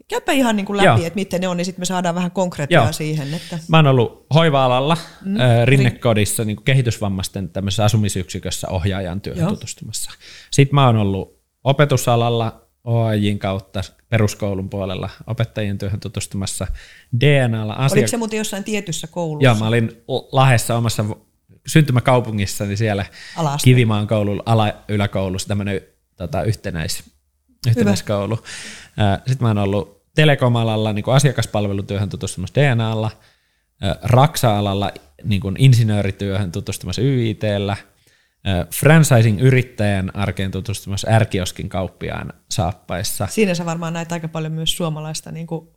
[0.07, 0.97] käypä ihan niin kuin läpi, Joo.
[0.97, 3.33] että miten ne on, niin sitten me saadaan vähän konkreettia siihen.
[3.33, 3.59] Että...
[3.67, 5.39] Mä oon ollut hoiva-alalla mm.
[5.39, 9.49] äh, rinnekodissa niin kuin kehitysvammaisten tämmöisessä asumisyksikössä ohjaajan työhön Joo.
[9.49, 10.11] tutustumassa.
[10.51, 16.67] Sitten mä oon ollut opetusalalla OAJin kautta peruskoulun puolella opettajien työhön tutustumassa
[17.21, 17.73] DNAlla.
[17.73, 17.95] Asia...
[17.95, 19.45] Oliko se muuten jossain tietyssä koulussa?
[19.45, 21.05] Joo, mä olin Lahessa omassa
[21.67, 23.63] syntymäkaupungissa, niin siellä Alaste.
[23.63, 25.81] Kivimaan koululla, ala, yläkoulussa tämmöinen
[26.15, 27.03] tota, yhtenäis,
[27.67, 28.36] yhtenäiskoulu.
[29.28, 33.12] Sitten mä oon ollut telekomalalla niin asiakaspalvelutyöhön tutustumassa DNAlla,
[34.04, 34.91] Raksa-alalla
[35.23, 37.78] niin kuin insinöörityöhön tutustumassa YITllä–
[38.76, 43.28] franchising-yrittäjän arkeen tutustumassa ärkioskin kauppiaan saappaissa.
[43.28, 45.67] Siinä sä varmaan näet aika paljon myös suomalaista, niin kuin,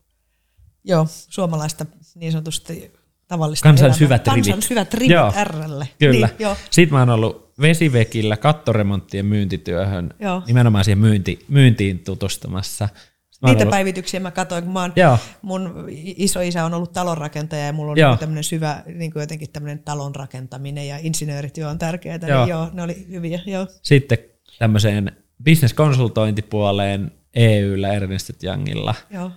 [0.84, 2.92] joo, suomalaista niin sanotusti
[3.28, 3.98] tavallista Kansan elämää.
[3.98, 4.44] syvät rivit.
[4.44, 5.88] Kansan syvät rivit joo, Rlle.
[5.98, 6.26] Kyllä.
[6.26, 6.56] Niin, joo.
[6.70, 10.42] Sitten mä oon ollut vesivekillä kattoremonttien myyntityöhön, joo.
[10.46, 12.88] nimenomaan siihen myynti, myyntiin tutustumassa–
[13.42, 13.70] Niitä ollut...
[13.70, 15.18] päivityksiä mä katsoin, kun mä oon, Joo.
[15.42, 19.78] mun isoisä on ollut talonrakentaja ja mulla on niin tämmöinen syvä niin kuin jotenkin tämmöinen
[19.78, 22.44] talon rakentaminen ja insinöörityö on tärkeää, niin joo.
[22.44, 23.40] niin joo, ne oli hyviä.
[23.46, 23.66] Joo.
[23.82, 24.18] Sitten
[24.58, 29.30] tämmöiseen bisneskonsultointipuoleen EYllä Ernst Youngilla, Joo.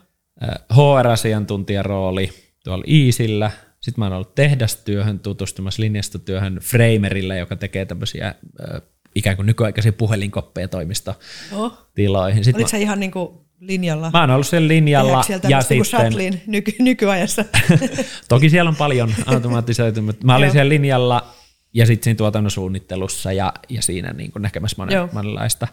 [0.71, 2.29] HR-asiantuntijan rooli
[2.63, 8.81] tuolla Iisillä, sitten mä oon ollut tehdastyöhön tutustumassa linjastotyöhön Framerille, joka tekee tämmöisiä äh,
[9.15, 12.43] ikään kuin nykyaikaisia puhelinkoppeja toimistotiloihin.
[12.43, 12.71] Sitten Oliko mä...
[12.71, 14.11] se ihan niin kuin linjalla.
[14.13, 15.23] Mä oon ollut sen linjalla.
[15.49, 17.45] Ja sitten, nyky, nykyajassa.
[18.27, 21.33] toki siellä on paljon automatisoitu, mutta mä olin siellä linjalla
[21.73, 25.67] ja sitten siinä tuotannon suunnittelussa ja, ja siinä niin kuin näkemässä monen, monenlaista.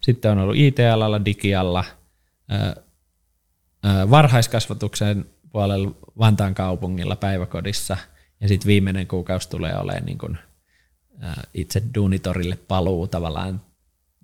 [0.00, 1.84] Sitten on ollut IT-alalla, digialla,
[2.52, 2.82] ö,
[3.86, 5.24] ö, varhaiskasvatuksen
[5.58, 7.96] puolella Vantaan kaupungilla päiväkodissa
[8.40, 10.38] ja sitten viimeinen kuukausi tulee olemaan niin kuin,
[11.22, 13.60] ö, itse duunitorille paluu tavallaan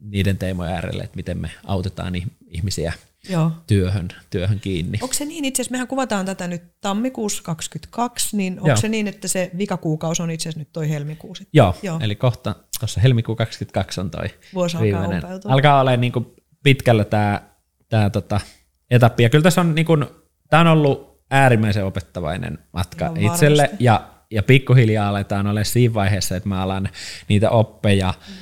[0.01, 2.13] niiden teemojen äärelle, että miten me autetaan
[2.47, 2.93] ihmisiä
[3.29, 3.53] Joo.
[3.67, 4.99] Työhön, työhön kiinni.
[5.03, 8.77] Onko se niin, itse asiassa mehän kuvataan tätä nyt tammikuussa 22, niin onko Joo.
[8.77, 11.51] se niin, että se vikakuukausi on itse asiassa nyt toi helmikuu sitten?
[11.53, 11.99] Joo, Joo.
[12.03, 15.25] eli kohta tuossa helmikuu 22 on toi Vuosi viimeinen.
[15.27, 16.27] alkaa Alkaa olla niin kuin
[16.63, 17.43] pitkällä tämä
[17.89, 18.41] tää tota
[18.91, 19.23] etappi.
[19.23, 20.07] Ja kyllä tässä on, niin kuin,
[20.51, 26.37] tämä on ollut äärimmäisen opettavainen matka no, itselle ja, ja pikkuhiljaa aletaan olla siinä vaiheessa,
[26.37, 26.89] että mä alan
[27.29, 28.35] niitä oppeja mm.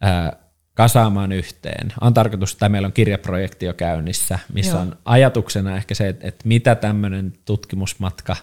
[0.00, 0.36] ää,
[0.74, 1.92] kasaamaan yhteen.
[2.00, 4.80] On tarkoitus, että meillä on kirjaprojekti jo käynnissä, missä Joo.
[4.80, 8.36] on ajatuksena ehkä se, että, että mitä tämmöinen tutkimusmatka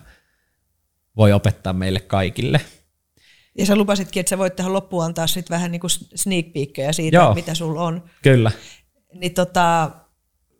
[1.17, 2.61] voi opettaa meille kaikille.
[3.57, 6.93] Ja sä lupasitkin, että sä voit tähän loppuun antaa sit vähän niin kuin sneak peekkejä
[6.93, 7.33] siitä, Joo.
[7.33, 8.03] mitä sulla on.
[8.21, 8.51] Kyllä.
[9.13, 9.91] Niin tota,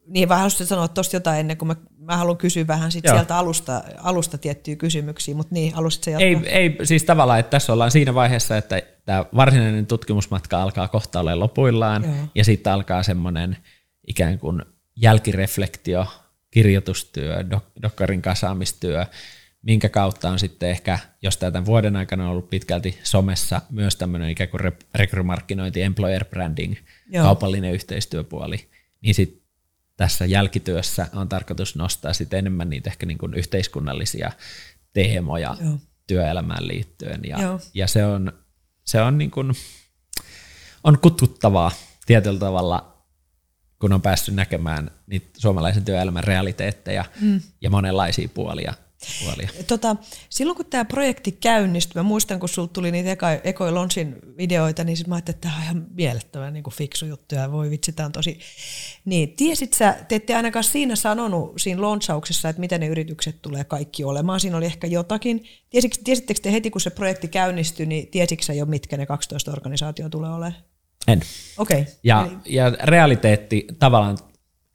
[0.08, 3.38] niin vähän haluaisin sanoa tuosta jotain ennen kuin mä, mä haluan kysyä vähän sit sieltä
[3.38, 7.92] alusta, alusta tiettyjä kysymyksiä, mutta niin, haluaisit se Ei, ei, siis tavallaan, että tässä ollaan
[7.92, 12.14] siinä vaiheessa, että tämä varsinainen tutkimusmatka alkaa kohta olemaan lopuillaan, Joo.
[12.36, 13.58] ja sitten alkaa semmoinen
[14.08, 14.62] ikään kuin
[14.96, 16.08] jälkireflektio,
[16.52, 19.06] kirjoitustyö, dok- dokkarin kasaamistyö,
[19.62, 24.30] minkä kautta on sitten ehkä, jos tämän vuoden aikana on ollut pitkälti somessa myös tämmöinen
[24.30, 24.62] ikään kuin
[24.96, 26.76] rekrymarkkinointi, employer branding,
[27.10, 27.24] Joo.
[27.24, 28.70] kaupallinen yhteistyöpuoli,
[29.02, 29.45] niin sitten
[29.98, 34.32] tässä jälkityössä on tarkoitus nostaa sitten enemmän niitä ehkä niin kuin yhteiskunnallisia
[34.94, 35.78] teemoja Joo.
[36.08, 37.22] työelämään liittyen.
[37.24, 38.34] Ja, ja se on,
[38.86, 39.54] se on, niin kuin,
[40.84, 41.72] on kutkuttavaa
[42.06, 42.96] tietyllä tavalla,
[43.80, 47.42] kun on päässyt näkemään niitä suomalaisen työelämän realiteetteja mm.
[47.62, 48.74] ja monenlaisia puolia
[49.24, 49.50] puolia.
[49.68, 49.96] Tota,
[50.30, 54.84] silloin kun tämä projekti käynnistyi, mä muistan kun sulta tuli niitä eka, ekoja Launching videoita,
[54.84, 57.92] niin sit mä ajattelin, että tämä on ihan mielettömän niin fiksu juttu ja voi vitsi,
[57.92, 58.40] tämä on tosi...
[59.06, 63.64] Niin, tiesit sä, te ette ainakaan siinä sanonut siinä launchauksessa, että miten ne yritykset tulee
[63.64, 64.40] kaikki olemaan.
[64.40, 65.44] Siinä oli ehkä jotakin.
[65.70, 70.10] Tiesitkö, tiesittekö te heti, kun se projekti käynnistyi, niin tiesitkö jo, mitkä ne 12 organisaatio
[70.10, 70.64] tulee olemaan?
[71.08, 71.22] En.
[71.58, 71.82] Okei.
[71.82, 71.94] Okay.
[72.04, 72.56] Ja, Eli...
[72.56, 74.18] ja realiteetti tavallaan,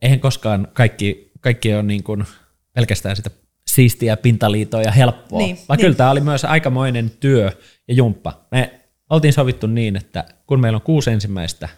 [0.02, 2.24] eihän koskaan kaikki, kaikki ole niin kuin
[2.72, 3.30] pelkästään sitä
[3.74, 5.84] siistiä pintaliitoa ja helppoa, Niin, vaan niin.
[5.84, 7.52] kyllä tämä oli myös aikamoinen työ
[7.88, 8.40] ja jumppa.
[8.50, 8.80] Me
[9.10, 11.68] oltiin sovittu niin, että kun meillä on kuusi ensimmäistä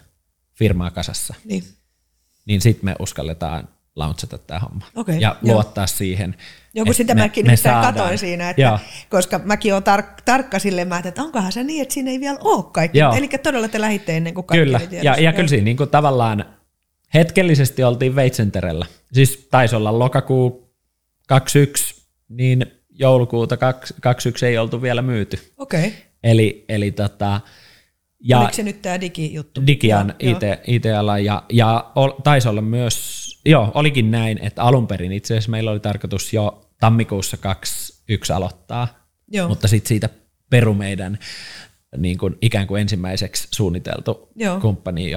[0.53, 1.63] firmaa kasassa, Niin.
[2.45, 5.53] niin sitten me uskalletaan launchata tämä homma Okei, ja joo.
[5.55, 6.35] luottaa siihen.
[6.73, 8.79] Joku sitä me- mäkin me katoin siinä, että, Joo.
[9.09, 12.37] koska mäkin olen tar- tarkka silleen, mä että onkohan se niin, että siinä ei vielä
[12.41, 12.99] ole kaikki.
[13.17, 16.45] Eli todella te lähditte ennen kuin kaikki Kyllä, ja, ja kyllä siinä niin kuin tavallaan
[17.13, 18.85] hetkellisesti oltiin Veitsenterellä.
[19.13, 20.62] Siis taisi olla lokakuu
[21.27, 25.39] 21, niin joulukuuta 21 ei oltu vielä myyty.
[25.57, 25.87] Okei.
[25.87, 25.91] Okay.
[26.23, 27.41] Eli, eli tota,
[28.19, 29.67] ja Oliko se nyt tämä digijuttu?
[29.67, 35.11] Digian IT, IT-ala ja, ja ol, taisi olla myös, joo, olikin näin, että alun perin
[35.11, 38.87] itse asiassa meillä oli tarkoitus jo tammikuussa 21 aloittaa,
[39.27, 39.47] Joo.
[39.47, 40.09] mutta sitten siitä
[40.49, 41.19] peru meidän
[41.97, 44.59] niin kuin ikään kuin ensimmäiseksi suunniteltu Joo.
[44.59, 45.11] kumppani,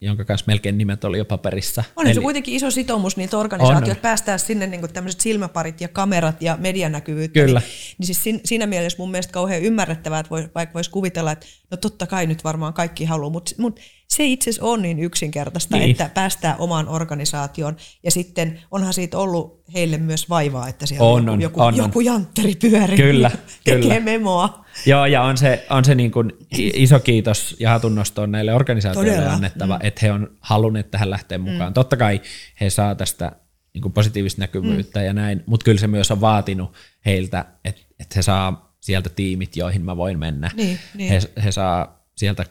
[0.00, 1.84] jonka kanssa melkein nimet oli jo paperissa.
[1.96, 4.02] On se kuitenkin iso sitoumus niitä organisaatioita, On.
[4.02, 7.40] päästää sinne niin tämmöiset silmäparit ja kamerat ja medianäkyvyyttä.
[7.40, 7.60] Kyllä.
[7.60, 11.32] Niin, niin siis siinä, siinä mielessä mun mielestä kauhean ymmärrettävää, että voi, vaikka voisi kuvitella,
[11.32, 14.98] että no totta kai nyt varmaan kaikki haluaa, mutta, mutta se itse asiassa on niin
[14.98, 15.80] yksinkertaista, Niin.
[15.82, 15.90] niin.
[15.90, 21.22] että päästään omaan organisaatioon ja sitten onhan siitä ollut heille myös vaivaa, että siellä On,
[21.22, 21.76] joku, on, joku, on, on.
[21.76, 24.00] joku jantteri pyörii Kyllä, ja tekee kyllä.
[24.00, 24.64] memoa.
[24.86, 29.12] Joo, ja on se, on se niin kuin iso kiitos ja hatunnosto on näille organisaatioille
[29.12, 29.38] Todella.
[29.64, 29.86] Annettava, mm.
[29.86, 31.70] että he on halunneet tähän lähteä mukaan.
[31.70, 31.74] Mm.
[31.74, 32.20] Totta kai
[32.60, 33.32] he saa tästä
[33.74, 35.06] niin kuin positiivista näkyvyyttä mm.
[35.06, 36.72] ja näin, mutta kyllä se myös on vaatinut
[37.06, 40.50] heiltä, että, että he saa sieltä tiimit, joihin mä voin mennä.
[40.56, 41.10] Niin, niin.
[41.10, 42.44] He, he saa sieltä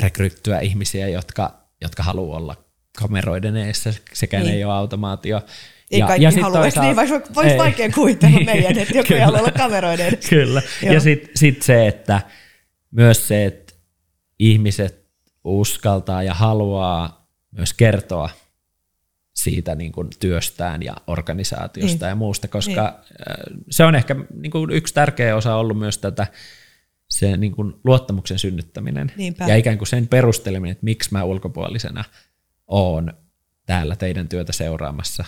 [0.00, 2.56] rekryttyä ihmisiä, jotka, jotka haluaa olla
[2.98, 4.54] kameroiden eessä, sekään Niin.
[4.54, 5.40] ei ole automaatio.
[5.90, 6.96] Ei kaikki sit halua, eikö niin?
[6.96, 7.58] toisaalta- Voisi vois Ei.
[7.58, 9.24] vaikea kuvitella meidän, että joku ei Kyllä.
[9.24, 10.28] halua olla kameroiden edessä.
[10.28, 10.62] Kyllä.
[10.82, 10.94] Joo.
[10.94, 12.20] Ja sitten sit se, että
[12.90, 13.74] myös se, että
[14.38, 14.99] ihmiset
[15.44, 18.30] uskaltaa ja haluaa myös kertoa
[19.34, 22.10] siitä niin kuin työstään ja organisaatiosta Niin.
[22.10, 22.98] ja muusta, koska
[23.48, 23.64] niin.
[23.70, 26.26] se on ehkä niin kuin yksi tärkeä osa ollut myös tätä
[27.10, 29.44] se niin kuin luottamuksen synnyttäminen Niinpä.
[29.48, 32.04] ja ikään kuin sen perusteleminen, että miksi mä ulkopuolisena
[32.66, 33.14] oon
[33.66, 35.24] täällä teidän työtä seuraamassa,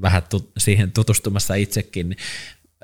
[0.00, 2.16] vähän tu- siihen tutustumassa itsekin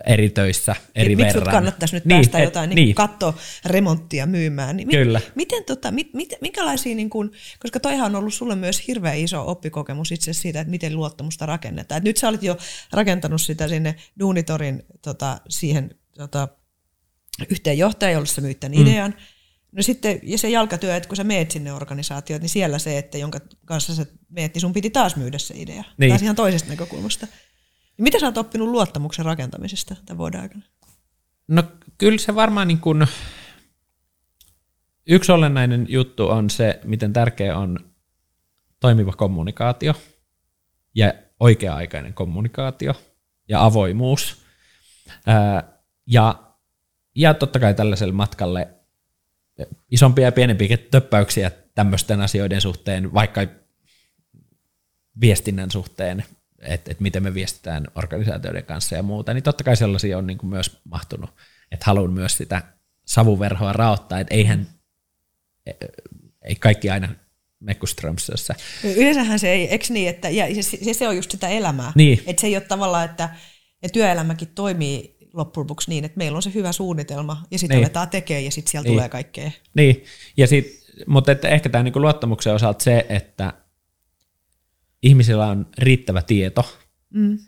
[0.07, 1.53] eri töissä, eri Niin, miksi verran.
[1.55, 2.95] kannattaisi nyt päästä et- jotain niin, niin.
[2.95, 3.35] katto
[3.65, 4.77] remonttia myymään.
[4.77, 5.21] Niin mi- Kyllä.
[5.35, 9.51] Miten, tota, mit, mit, minkälaisia, niin kun, koska toihan on ollut sulle myös hirveän iso
[9.51, 11.99] oppikokemus itse siitä, että miten luottamusta rakennetaan.
[11.99, 12.57] Et nyt sä olit jo
[12.93, 16.49] rakentanut sitä sinne Duunitorin tota, siihen tota,
[17.49, 18.87] yhteen johtajan, jolle sä myyt tämän mm.
[18.87, 19.15] idean.
[19.73, 23.19] No sitten, ja se jalkatyö, että kun sä meet sinne organisaatioon, niin siellä se, että
[23.19, 25.85] jonka kanssa sä meet, niin sun piti taas myydä se idea.
[25.99, 26.11] Niin.
[26.11, 27.27] Taas ihan toisesta näkökulmasta.
[28.03, 30.63] Mitä sä oot oppinut luottamuksen rakentamisesta tämän vuoden aikana?
[31.49, 31.63] No
[31.99, 33.07] kyllä se varmaan niin kuin,
[35.07, 37.79] yksi olennainen juttu on se, miten tärkeä on
[38.81, 39.95] toimiva kommunikaatio
[40.95, 42.95] ja oikea-aikainen kommunikaatio
[43.49, 44.43] ja avoimuus.
[46.07, 46.55] Ja,
[47.15, 48.69] ja totta kai tällaiselle matkalle
[49.91, 53.41] isompia ja pienempiä töppäyksiä tämmöisten asioiden suhteen, vaikka
[55.21, 56.25] viestinnän suhteen,
[56.63, 60.39] että et miten me viestitään organisaatioiden kanssa ja muuta, niin totta kai sellaisia on niin
[60.39, 61.31] kuin myös mahtunut,
[61.73, 62.63] että haluan myös sitä
[63.07, 64.67] savuverhoa raottaa, että eihän,
[66.45, 67.09] ei kaikki aina
[67.61, 68.55] mekku Strömsössä.
[68.97, 71.93] Yleensähän se ei, eikö niin, että ja se, se, on just sitä elämää.
[71.95, 72.23] Niin.
[72.27, 73.29] Että se ei ole tavallaan, että
[73.83, 77.85] ja työelämäkin toimii loppujen lopuksi niin, että meillä on se hyvä suunnitelma ja sitten Niin.
[77.85, 78.95] aletaan tekemään ja sitten siellä Niin.
[78.95, 79.51] tulee kaikkea.
[79.75, 80.05] Niin,
[80.37, 83.53] ja sit, mutta että ehkä tämä niinku luottamuksen osalta se, että
[85.03, 86.79] ihmisillä on riittävä tieto.
[87.15, 87.39] Mm.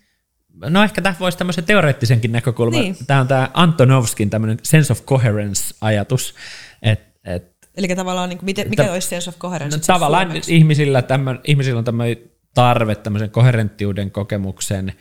[0.69, 2.81] No ehkä tämä voisi tämmöisen teoreettisenkin näkökulman.
[2.81, 2.97] Niin.
[3.07, 6.35] Tämä on tämä Antonovskin tämmöinen sense of coherence-ajatus,
[6.83, 9.77] että et, Eli tavallaan, niin kuin, miten, mikä Tä- olisi sense of coherence?
[9.77, 10.57] no, tavallaan suomeksi?
[10.57, 12.17] ihmisillä, tämmö, ihmisillä on tämmöinen
[12.55, 14.93] tarve tämmöisen koherenttiuden kokemuksen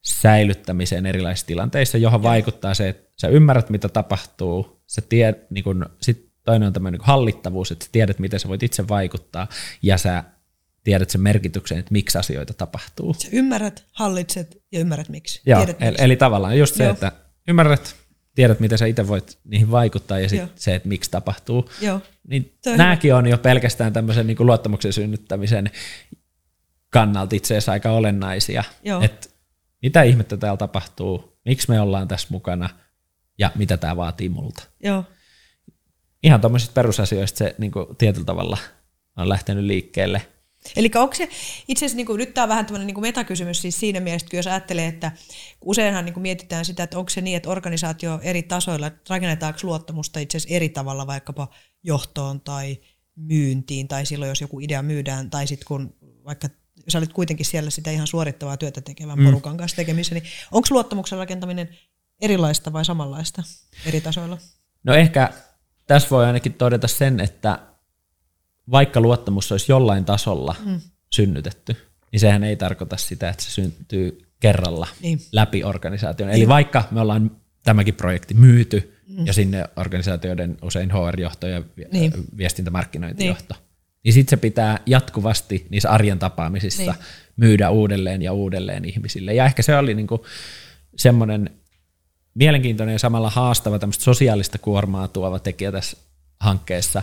[0.00, 5.86] säilyttämiseen erilaisissa tilanteissa, johon vaikuttaa se, että sä ymmärrät, mitä tapahtuu, sä tiedät, niin kun,
[6.00, 9.48] sit toinen on tämmöinen niin hallittavuus, että sä tiedät, miten sä voit itse vaikuttaa,
[9.82, 10.24] ja sä
[10.84, 13.14] tiedät sen merkityksen, että miksi asioita tapahtuu.
[13.14, 15.42] Sä ymmärrät, hallitset ja ymmärrät miksi.
[15.46, 16.04] Joo, Tiedät, eli, miksi.
[16.04, 16.92] eli tavallaan just se, Joo.
[16.92, 17.12] että
[17.48, 17.96] ymmärrät,
[18.34, 21.70] tiedät, miten sä itse voit niihin vaikuttaa, ja sitten se, että miksi tapahtuu.
[21.80, 22.00] Joo.
[22.28, 25.70] Niin on nämäkin on jo pelkästään tämmöisen niin kuin luottamuksen synnyttämisen
[26.90, 28.64] kannalta itse asiassa aika olennaisia.
[29.02, 29.28] Että
[29.82, 32.70] mitä ihmettä täällä tapahtuu, miksi me ollaan tässä mukana
[33.38, 34.62] ja mitä tämä vaatii multa.
[34.82, 35.04] Joo.
[36.22, 38.58] Ihan tuommoisista perusasioista se niin kuin tietyllä tavalla
[39.16, 40.26] on lähtenyt liikkeelle.
[40.76, 41.28] Eli onko se,
[41.68, 44.36] itse asiassa niin kuin, nyt tämä on vähän tämmöinen niin metakysymys siis siinä mielessä, että
[44.36, 45.12] jos ajattelee, että
[45.60, 50.20] useinhan niin kuin mietitään sitä, että onko se niin, että organisaatio eri tasoilla, rakennetaanko luottamusta
[50.20, 51.48] itse asiassa eri tavalla vaikkapa
[51.82, 52.78] johtoon tai
[53.16, 56.48] myyntiin, tai silloin jos joku idea myydään, tai sitten kun vaikka
[56.88, 59.24] sä olit kuitenkin siellä sitä ihan suorittavaa työtä tekevän Mm.
[59.24, 61.68] porukan kanssa tekemissä, niin onko luottamuksen rakentaminen
[62.20, 63.42] erilaista vai samanlaista
[63.86, 64.38] eri tasoilla?
[64.84, 65.32] No ehkä
[65.86, 67.58] tässä voi ainakin todeta sen, että
[68.70, 70.80] vaikka luottamus olisi jollain tasolla mm.
[71.10, 71.76] synnytetty,
[72.12, 75.20] niin sehän ei tarkoita sitä, että se syntyy kerralla Niin.
[75.32, 76.30] läpi organisaation.
[76.30, 77.30] Eli vaikka me ollaan
[77.62, 79.26] tämäkin projekti myyty mm.
[79.26, 82.12] ja sinne organisaatioiden usein HR-johto ja Niin.
[82.36, 83.64] viestintämarkkinointijohto, niin,
[84.04, 86.92] niin sitten se pitää jatkuvasti niissä arjen tapaamisissa Niin.
[86.92, 87.04] niin.
[87.36, 89.34] myydä uudelleen ja uudelleen ihmisille.
[89.34, 90.26] Ja ehkä se oli niinku
[90.96, 91.50] semmoinen
[92.34, 95.96] mielenkiintoinen ja samalla haastava tämmöistä sosiaalista kuormaa tuova tekijä tässä
[96.40, 97.02] hankkeessa,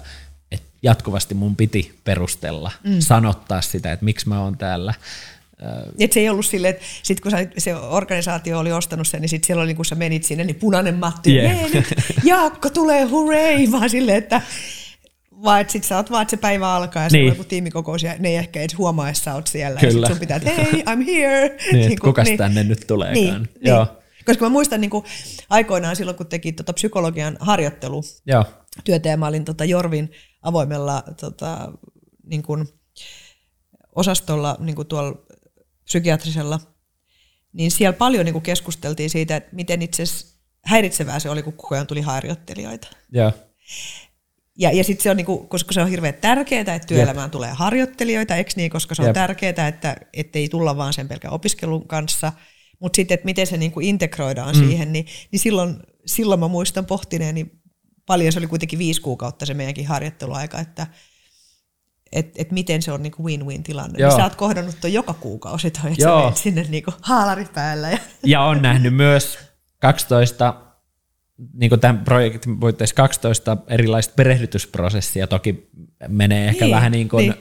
[0.84, 3.00] jatkuvasti mun piti perustella, mm.
[3.00, 4.94] sanottaa sitä, että miksi mä oon täällä.
[6.00, 9.30] Et se ei ollut silleen, että sit kun sä, se organisaatio oli ostanut sen, niin
[9.30, 11.74] sit siellä oli, kun sä menit sinne, niin punainen matti, Yeah.
[11.74, 11.86] nyt,
[12.24, 14.42] Jaakko tulee, hurray, vaan silleen, että
[15.44, 17.20] vaan että sit sä oot vaan, että se päivä alkaa ja niin.
[17.20, 17.32] Niin.
[17.32, 19.80] on joku tiimikokous ja ne ei ehkä edes huomaa, että sä oot siellä.
[19.80, 19.94] Kyllä.
[19.94, 21.58] Ja sit sun pitää, että hei, I'm here.
[21.72, 23.24] Niin, että kukas tänne nyt tuleekaan.
[23.24, 23.86] Niin, Joo.
[23.86, 24.26] niin.
[24.26, 25.06] Koska mä muistan niin kuin
[25.50, 28.46] aikoinaan silloin, kun teki tota psykologian harjoittelu, Joo.
[28.84, 31.72] työtä ja mä olin tota Jorvin avoimella tota,
[32.24, 32.68] niin kuin
[33.96, 35.18] osastolla niin kuin tuolla
[35.84, 36.60] psykiatrisella,
[37.54, 40.04] niin siellä paljon niin kuin keskusteltiin siitä, että miten itse
[40.66, 42.88] häiritsevää se oli, kun koko ajan tuli harjoittelijoita.
[43.12, 43.32] Joo.
[44.58, 48.36] Ja, ja sitten se on, niinku, koska se on hirveän tärkeää, että työelämään tulee harjoittelijoita,
[48.36, 49.14] eikö niin, koska se on Jep.
[49.14, 52.32] tärkeää, että ei tulla vaan sen pelkän opiskelun kanssa,
[52.80, 54.60] mutta sitten, että miten se niinku integroidaan mm.
[54.60, 55.76] siihen, niin, niin silloin,
[56.06, 57.61] silloin mä muistan pohtineeni
[58.12, 60.88] paljon, se oli kuitenkin viisi kuukautta se meidänkin harjoitteluaika, että
[62.12, 63.98] et, et miten se on niinku win-win tilanne.
[63.98, 64.18] Niin Joo.
[64.18, 66.22] sä oot kohdannut ton joka kuukausi toi, että sä Joo.
[66.22, 67.92] menet sinne niinku haalari päällä.
[67.92, 69.40] Ja, Ja on nähnyt myös
[69.80, 70.56] 12,
[71.54, 75.28] niin kuin tämän projektin puitteissa 12 erilaista perehdytysprosessia.
[75.28, 75.70] Toki
[76.08, 77.36] menee ehkä Niin, vähän niin kuin niin.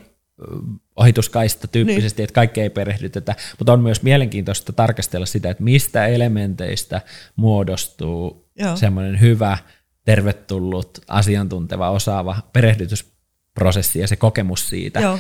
[0.97, 2.25] ohituskaista tyyppisesti, niin.
[2.25, 7.01] että kaikkea ei perehdytetä, mutta on myös mielenkiintoista tarkastella sitä, että mistä elementeistä
[7.37, 8.77] muodostuu Joo.
[8.77, 9.59] semmoinen hyvä,
[10.11, 15.01] tervetullut, asiantunteva, osaava perehdytysprosessi ja se kokemus siitä.
[15.01, 15.19] Joo.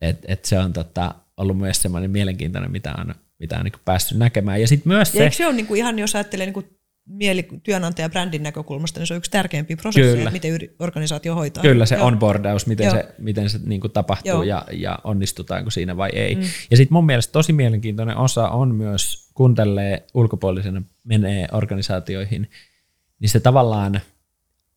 [0.00, 4.18] että et se on tota, ollut myös semmoinen mielenkiintoinen, mitä on, mitä on niin päässyt
[4.18, 4.60] näkemään.
[4.60, 6.64] Ja sitten myös ja se, eikö se ole niinku ihan, jos ajattelee niinku
[7.08, 10.28] mieli, työnantaja brändin näkökulmasta, niin se on yksi tärkeimpiä prosesseja, Kyllä.
[10.28, 11.62] että miten organisaatio hoitaa.
[11.62, 12.06] Kyllä se Joo.
[12.06, 12.94] onboardaus, miten Joo.
[12.94, 14.42] se, miten se niin kuin tapahtuu Joo.
[14.42, 16.34] ja, ja onnistutaanko siinä vai ei.
[16.34, 16.42] Mm.
[16.70, 22.50] Ja sitten mun mielestä tosi mielenkiintoinen osa on myös, kun tälleen ulkopuolisena menee organisaatioihin,
[23.20, 24.00] niin se tavallaan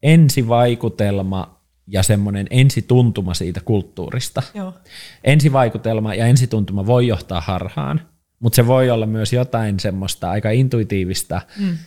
[0.04, 4.44] ensivaikutelma ja semmoinen ensituntuma siitä kulttuurista.
[4.54, 4.74] Joo.
[5.24, 8.02] Ensivaikutelma ja ensituntuma voi johtaa harhaan,
[8.40, 11.78] mutta se voi olla myös jotain semmoista aika intuitiivista, mm.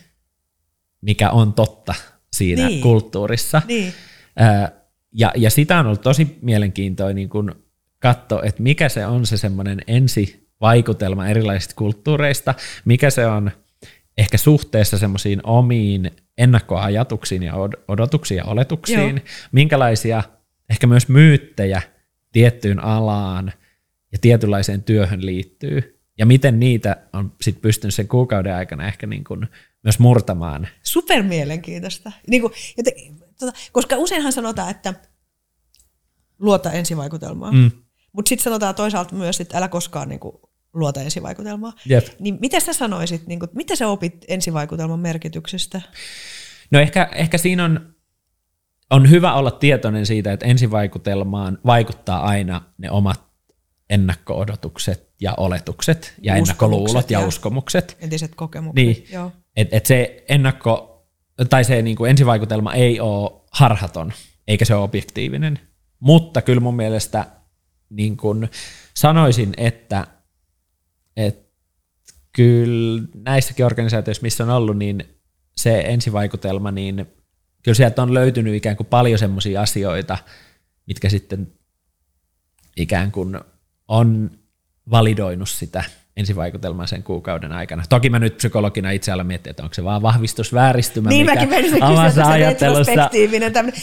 [1.01, 1.93] mikä on totta
[2.33, 2.81] siinä Niin.
[2.81, 3.61] kulttuurissa.
[3.67, 3.93] Niin.
[4.37, 4.71] Ää,
[5.11, 7.55] ja, ja sitä on ollut tosi mielenkiintoinen niin kun
[7.99, 12.53] katsoa, että mikä se on se semmoinen ensivaikutelma erilaisista kulttuureista,
[12.85, 13.51] mikä se on
[14.17, 19.25] ehkä suhteessa semmoisiin omiin ennakkoajatuksiin ja od- odotuksiin ja oletuksiin, Joo.
[19.51, 20.23] minkälaisia
[20.69, 21.81] ehkä myös myyttejä
[22.31, 23.53] tiettyyn alaan
[24.11, 29.23] ja tietynlaiseen työhön liittyy, ja miten niitä on sit pystynyt sen kuukauden aikana ehkä niin
[29.23, 29.47] kuin
[29.83, 30.67] myös murtamaan.
[30.83, 32.11] Super mielenkiintoista.
[32.27, 32.93] Niin kuin, joten,
[33.39, 34.93] tota, koska useinhan sanotaan, että
[36.39, 37.51] luota ensivaikutelmaa.
[37.51, 37.71] Mm.
[38.11, 40.35] Mutta sitten sanotaan toisaalta myös, että älä koskaan niin kuin,
[40.75, 41.73] luota ensivaikutelmaa.
[41.85, 42.07] Jep.
[42.19, 45.81] Niin mitä sä sanoisit, niin kuin, mitä sä opit ensivaikutelman merkityksestä?
[46.71, 47.95] No ehkä, ehkä siinä on,
[48.89, 53.23] on hyvä olla tietoinen siitä, että ensivaikutelmaan vaikuttaa aina ne omat
[53.89, 57.97] ennakko-odotukset ja oletukset ja Uskomukset ennakkoluulot ja, ja- uskomukset.
[57.99, 58.85] Entiset kokemukset.
[58.85, 59.07] Niin.
[59.11, 59.31] Joo.
[59.55, 61.05] Et, et se ennakko,
[61.49, 64.13] tai se niin kuin ensivaikutelma ei ole harhaton,
[64.47, 65.59] eikä se ole objektiivinen.
[65.99, 67.25] Mutta kyllä mun mielestä
[67.89, 68.49] niin kuin
[68.93, 70.07] sanoisin, että,
[71.17, 71.45] että
[72.31, 75.03] kyllä näissäkin organisaatioissa, missä on ollut, niin
[75.57, 77.05] se ensivaikutelma, niin
[77.63, 80.17] kyllä sieltä on löytynyt ikään kuin paljon semmoisia asioita,
[80.87, 81.53] mitkä sitten
[82.77, 83.39] ikään kuin
[83.87, 84.31] on
[84.91, 85.83] validoinut sitä
[86.17, 87.83] ensivaikutelmaa sen kuukauden aikana.
[87.89, 91.47] Toki mä nyt psykologina itse alan miettiä, että onko se vaan vahvistusvääristymä, Niin mikä
[92.13, 92.91] se ajattelussa.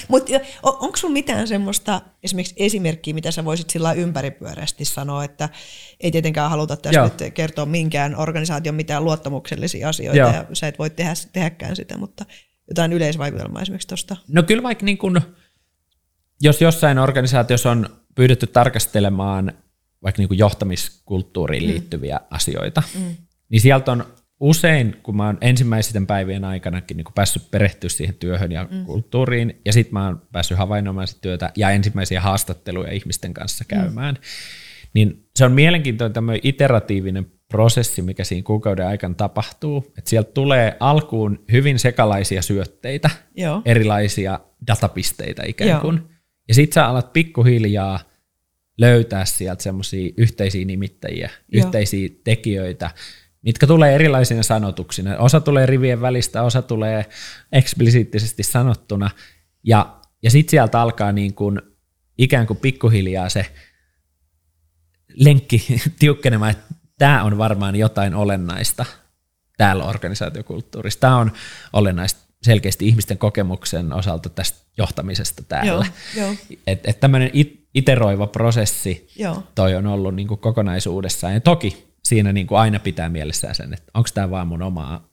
[0.08, 5.48] Mutta onko sulla mitään semmoista esimerkiksi esimerkkiä, mitä sä voisit sillä ympäripyöreästi sanoa, että
[6.00, 7.10] ei tietenkään haluta tässä Joo.
[7.20, 10.32] nyt kertoa minkään organisaation mitään luottamuksellisia asioita Joo.
[10.32, 12.24] ja sä et voi tehdä, tehdäkään sitä, mutta
[12.68, 14.16] jotain yleisvaikutelmaa esimerkiksi tuosta.
[14.28, 15.20] No kyllä vaikka niin kun,
[16.40, 19.52] jos jossain organisaatiossa on pyydetty tarkastelemaan
[20.02, 23.16] vaikka niin kuin johtamiskulttuuriin liittyviä asioita, mm.
[23.48, 24.04] niin sieltä on
[24.40, 28.84] usein, kun mä oon ensimmäisten päivien aikanakin niin päässyt perehtyä siihen työhön ja mm.
[28.84, 34.14] kulttuuriin, ja sitten mä oon päässyt havainnoimaan sitä työtä ja ensimmäisiä haastatteluja ihmisten kanssa käymään,
[34.14, 34.20] mm.
[34.94, 39.92] Niin se on mielenkiintoinen tämmöinen iteratiivinen prosessi, mikä siinä kuukauden aikana tapahtuu.
[39.98, 43.62] Että sieltä tulee alkuun hyvin sekalaisia syötteitä, Joo.
[43.64, 45.80] erilaisia datapisteitä ikään Joo.
[45.80, 46.00] kuin.
[46.48, 48.00] Ja sit sä alat pikkuhiljaa
[48.82, 51.64] löytää sieltä semmoisia yhteisiä nimittäjiä, Joo.
[51.64, 52.90] yhteisiä tekijöitä,
[53.42, 55.16] mitkä tulee erilaisina sanotuksina.
[55.16, 57.06] Osa tulee rivien välistä, osa tulee
[57.52, 59.10] eksplisiittisesti sanottuna.
[59.64, 61.60] Ja, ja sitten sieltä alkaa niin kuin,
[62.18, 63.46] ikään kuin pikkuhiljaa se
[65.14, 65.66] lenkki
[65.98, 68.84] tiukkenemaan, että tämä on varmaan jotain olennaista
[69.56, 71.00] täällä organisaatiokulttuurissa.
[71.00, 71.32] Tämä on
[71.72, 75.86] olennaista selkeästi ihmisten kokemuksen osalta tästä johtamisesta täällä.
[76.16, 76.34] Joo, joo.
[76.66, 79.42] Että et tämmöinen it, iteroiva prosessi Joo.
[79.54, 81.34] toi on ollut niin kuin kokonaisuudessaan.
[81.34, 85.08] Ja toki siinä niin kuin aina pitää mielessään sen, että onko tämä vaan mun omaa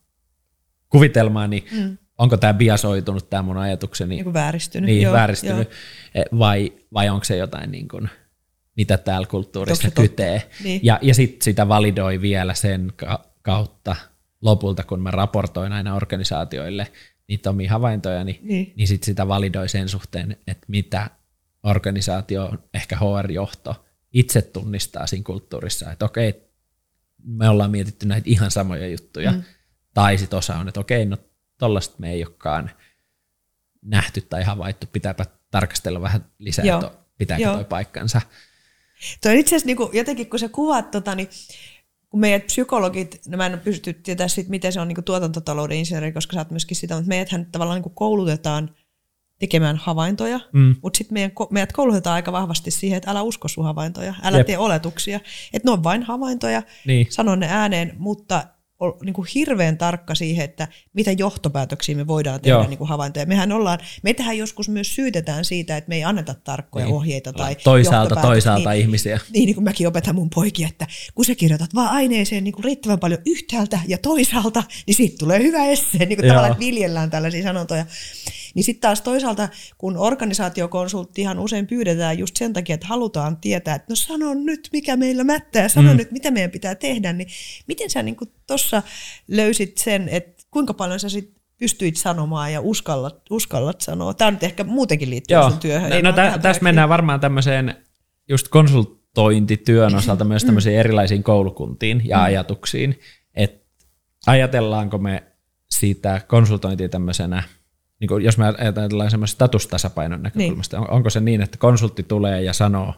[0.88, 1.98] kuvitelmaani, mm.
[2.18, 4.86] onko tämä biasoitunut, tämä mun ajatukseni, Niin vääristynyt.
[4.90, 5.78] niin, Joo, vääristynyt, joo.
[6.14, 8.08] Eh, vai, vai onko se jotain, niin kuin,
[8.76, 10.50] mitä täällä kulttuurissa kytee.
[10.64, 10.80] Niin.
[10.82, 13.96] Ja, ja sitten sitä validoi vielä sen ka- kautta
[14.42, 16.86] lopulta, kun mä raportoin aina organisaatioille
[17.28, 18.72] niitä omia havaintoja, niin, Niin.
[18.76, 21.10] niin sit sitä validoi sen suhteen, että mitä
[21.62, 26.50] organisaatio, ehkä HR-johto itse tunnistaa siinä kulttuurissa, että okei,
[27.24, 29.42] me ollaan mietitty näitä ihan samoja juttuja, mm.
[29.94, 31.16] tai sitten osa on, että okei, no
[31.58, 32.70] tollaista me ei olekaan
[33.82, 36.80] nähty tai havaittu, pitääpä tarkastella vähän lisää, Joo.
[36.80, 37.54] että pitääkö Joo.
[37.54, 38.20] toi paikkansa.
[39.22, 41.28] Toi itse asiassa niinku, jotenkin, kun sä kuvaat, tota, niin
[42.10, 46.12] kun meidät psykologit, no mä en pysty tietää sit, miten se on niinku tuotantotalouden insinööri,
[46.12, 48.76] koska sä oot myöskin sitä, mutta meidäthän tavallaan niinku koulutetaan
[49.40, 50.74] tekemään havaintoja, mm.
[50.82, 54.46] mutta sitten meidän, meidät koulutetaan aika vahvasti siihen, että älä usko sun havaintoja, älä Jep.
[54.46, 55.20] tee oletuksia,
[55.52, 57.06] että ne on vain havaintoja, Niin.
[57.10, 58.44] sano ne ääneen, mutta
[58.80, 62.66] ol, niin kuin hirveän tarkka siihen, että mitä johtopäätöksiä me voidaan tehdä Joo.
[62.66, 63.26] niin kuin havaintoja.
[63.26, 66.94] Mehän ollaan, meitähän joskus myös syytetään siitä, että me ei anneta tarkkoja Niin.
[66.94, 69.20] ohjeita tai Toisaalta, toisaalta niin, ihmisiä.
[69.32, 72.64] niin, niin kuin mäkin opetan mun poikia, että kun sä kirjoitat vaan aineeseen niin kuin
[72.64, 76.36] riittävän paljon yhtäältä ja toisaalta, niin siitä tulee hyvä essee, niin kuin Joo.
[76.36, 77.86] tavallaan, viljellään tällaisia sanontoja.
[78.54, 79.48] Niin sitten taas toisaalta,
[79.78, 84.96] kun organisaatiokonsulttihan usein pyydetään just sen takia, että halutaan tietää, että no sano nyt, mikä
[84.96, 85.96] meillä mättää, sano mm.
[85.96, 87.28] nyt, mitä meidän pitää tehdä, niin
[87.66, 88.82] miten sä niin tuossa
[89.28, 94.14] löysit sen, että kuinka paljon sä sit pystyit sanomaan ja uskallat, uskallat sanoa?
[94.14, 96.04] Tämä nyt ehkä muutenkin liittyy Joo, sun työhön.
[96.04, 97.74] no vaan tä, tässä mennään varmaan tämmöiseen
[98.28, 103.00] just konsultointityön osalta myös tämmöisiin erilaisiin koulukuntiin ja ajatuksiin,
[103.34, 103.66] että
[104.26, 105.22] ajatellaanko me
[105.70, 107.42] sitä konsultointia tämmöisenä,
[108.00, 112.42] niin kuin jos me ajatellaan semmoisen statustasapainon näkökulmasta, on, onko se niin, että konsultti tulee
[112.42, 112.94] ja sanoo,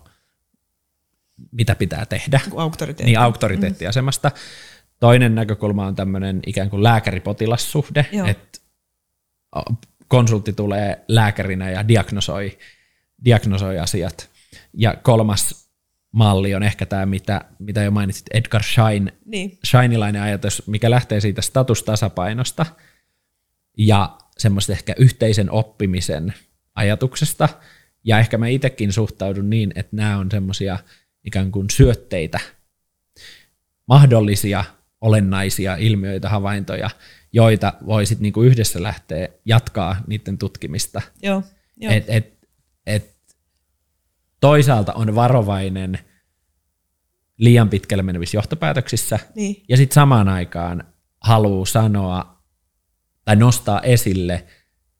[1.52, 3.04] mitä pitää tehdä, Niin auktoriteetti.
[3.04, 4.30] niin auktoriteettiasemasta.
[5.00, 8.26] Toinen näkökulma on tämmöinen ikään kuin lääkäri-potilassuhde, Joo.
[8.26, 8.58] että
[10.08, 12.58] konsultti tulee lääkärinä ja diagnosoi,
[13.24, 14.30] diagnosoi asiat.
[14.74, 15.68] Ja kolmas
[16.12, 19.58] malli on ehkä tämä, mitä, mitä jo mainitsit, Edgar Schein, Niin.
[19.66, 22.66] Scheinilainen ajatus, mikä lähtee siitä statustasapainosta
[23.78, 26.34] ja semmoista ehkä yhteisen oppimisen
[26.74, 27.48] ajatuksesta.
[28.04, 30.78] Ja ehkä mä itsekin suhtaudun niin, että nämä on semmoisia
[31.24, 32.40] ikään kuin syötteitä,
[33.86, 34.64] mahdollisia
[35.00, 36.90] olennaisia ilmiöitä, havaintoja,
[37.32, 41.02] joita voisit niinku yhdessä lähteä jatkaa niiden tutkimista.
[41.22, 41.42] Joo.
[41.76, 41.92] Joo.
[41.92, 42.48] Et, et,
[42.86, 43.14] et
[44.40, 45.98] toisaalta on varovainen
[47.38, 49.62] liian pitkälle menevissä johtopäätöksissä, Niin.
[49.68, 50.84] ja sitten samaan aikaan
[51.20, 52.31] haluaa sanoa
[53.24, 54.44] tai nostaa esille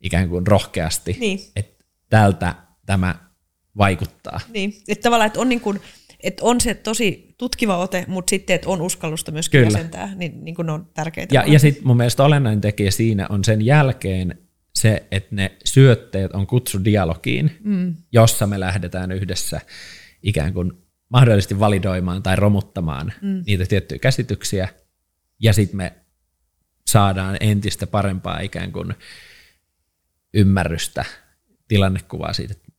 [0.00, 1.38] ikään kuin rohkeasti, Niin.
[1.56, 2.54] että tältä
[2.86, 3.14] tämä
[3.76, 4.40] vaikuttaa.
[4.52, 5.80] Niin, että tavallaan, että on, niin kuin,
[6.20, 9.66] että on se tosi tutkiva ote, mutta sitten, että on uskallusta myös Kyllä.
[9.66, 11.34] jäsentää, niin, niin kuin ne on tärkeitä.
[11.34, 14.38] Ja, ja sitten mun mielestä olennainen tekijä siinä on sen jälkeen
[14.74, 17.96] se, että ne syötteet on kutsu dialogiin, mm.
[18.12, 19.60] jossa me lähdetään yhdessä
[20.22, 20.72] ikään kuin
[21.08, 23.42] mahdollisesti validoimaan tai romuttamaan mm.
[23.46, 24.68] niitä tiettyjä käsityksiä,
[25.40, 25.92] ja sitten me
[26.86, 28.94] saadaan entistä parempaa ikään kuin
[30.34, 31.04] ymmärrystä,
[31.68, 32.72] tilannekuvaa siitä, että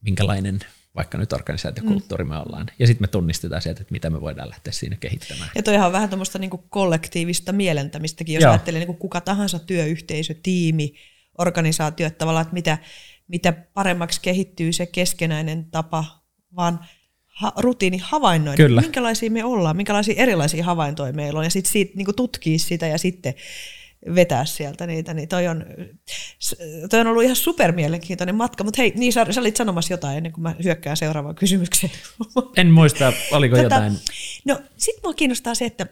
[0.00, 0.60] minkälainen
[0.96, 2.66] vaikka nyt organisaatiokulttuuri me ollaan.
[2.78, 5.50] Ja sitten me tunnistetaan sieltä, että mitä me voidaan lähteä siinä kehittämään.
[5.54, 8.52] Ja toihan on vähän tämmöistä niin kollektiivista mielentämistäkin, jos Joo.
[8.52, 10.94] ajattelee niin kuin kuka tahansa työyhteisö, tiimi,
[11.38, 12.78] organisaatio, että tavallaan, että mitä,
[13.28, 16.04] mitä paremmaksi kehittyy se keskenäinen tapa,
[16.56, 16.84] vaan
[17.36, 18.80] ha, rutiini havainnoida, Kyllä.
[18.80, 22.98] minkälaisia me ollaan, minkälaisia erilaisia havaintoja meillä on, ja sitten siitä, niin tutkii sitä ja
[22.98, 23.34] sitten
[24.14, 25.64] vetää sieltä niitä, niin toi on,
[26.90, 30.32] toi on ollut ihan supermielenkiintoinen matka, mutta hei, niin sä, sä olit sanomassa jotain ennen
[30.32, 31.92] kuin mä hyökkään seuraavaan kysymykseen.
[32.56, 33.98] En muista, oliko Tota, jotain.
[34.44, 35.86] No sit mua kiinnostaa se, että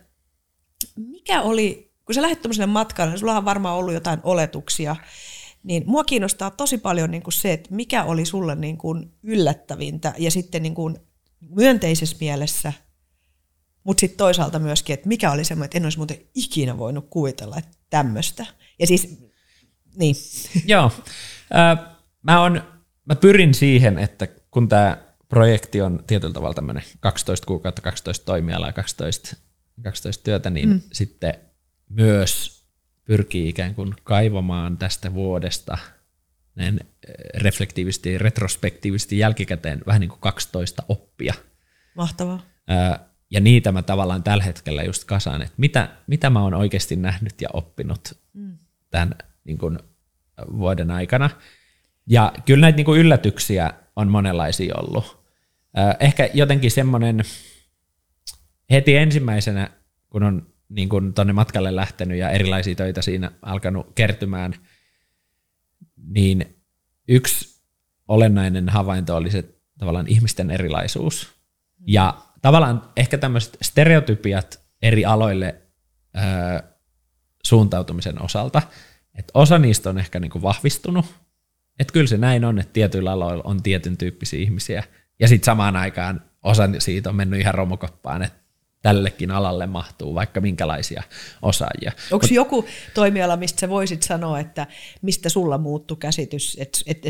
[0.97, 4.97] mikä oli, kun sä lähdet tämmöiselle matkalle, niin sulla on varmaan ollut jotain oletuksia,
[5.63, 10.15] niin mua kiinnostaa tosi paljon niin kuin se, että mikä oli sulle niin kuin yllättävintä
[10.19, 10.97] ja sitten niin kuin
[11.41, 12.73] myönteisessä mielessä,
[13.85, 17.59] mutta sitten toisaalta myöskin, että mikä oli semmoinen, että en olisi muuten ikinä voinut kuvitella,
[17.59, 18.47] että tämmöistä.
[18.79, 19.19] Ja siis,
[19.97, 20.17] niin.
[20.67, 20.93] Joo.
[22.23, 22.63] Mä, on,
[23.05, 28.73] mä pyrin siihen, että kun tämä projekti on tietyllä tavalla tämmöinen 12 kuukautta, 12 toimialaa,
[28.73, 29.37] 12,
[29.83, 30.81] 12 työtä, niin mm.
[30.93, 31.35] sitten
[31.89, 32.65] myös
[33.05, 35.79] pyrkii ikään kuin kaivamaan tästä vuodesta
[36.55, 36.81] näin
[37.35, 41.35] reflektiivisesti, retrospektiivisesti jälkikäteen vähän niin kuin 12 oppia.
[41.95, 42.43] Mahtavaa.
[43.31, 47.41] Ja niitä mä tavallaan tällä hetkellä just kasaan, että mitä, mitä mä oon oikeasti nähnyt
[47.41, 48.59] ja oppinut mm.
[48.91, 49.79] tämän niin kuin
[50.59, 51.31] vuoden aikana.
[52.07, 55.25] Ja kyllä näitä niin kuin yllätyksiä on monenlaisia ollut.
[56.01, 57.23] Ehkä jotenkin semmoinen
[58.71, 59.71] heti ensimmäisenä,
[60.11, 64.55] kun on niin kuin tonne matkalle lähtenyt ja erilaisia töitä siinä alkanut kertymään,
[66.07, 66.57] niin
[67.09, 67.63] yksi
[68.09, 69.45] olennainen havainto oli se
[69.79, 71.33] tavallaan ihmisten erilaisuus.
[71.87, 75.63] Ja tavallaan ehkä tämmöiset stereotypiat eri aloille
[76.17, 76.63] ö,
[77.45, 78.63] suuntautumisen osalta,
[79.15, 81.07] että osa niistä on ehkä niin kuin vahvistunut,
[81.79, 84.85] että kyllä se näin on, että tietyillä aloilla on tietyn tyyppisiä ihmisiä,
[85.21, 88.44] ja sitten samaan aikaan osa siitä on mennyt ihan romukoppaan, että
[88.85, 91.03] tällekin alalle mahtuu vaikka minkälaisia
[91.43, 91.93] osaajia.
[92.13, 92.65] Onko Mut, joku
[92.95, 94.67] toimiala, mistä sä voisit sanoa, että
[95.03, 97.09] mistä sulla muuttuu käsitys, että, että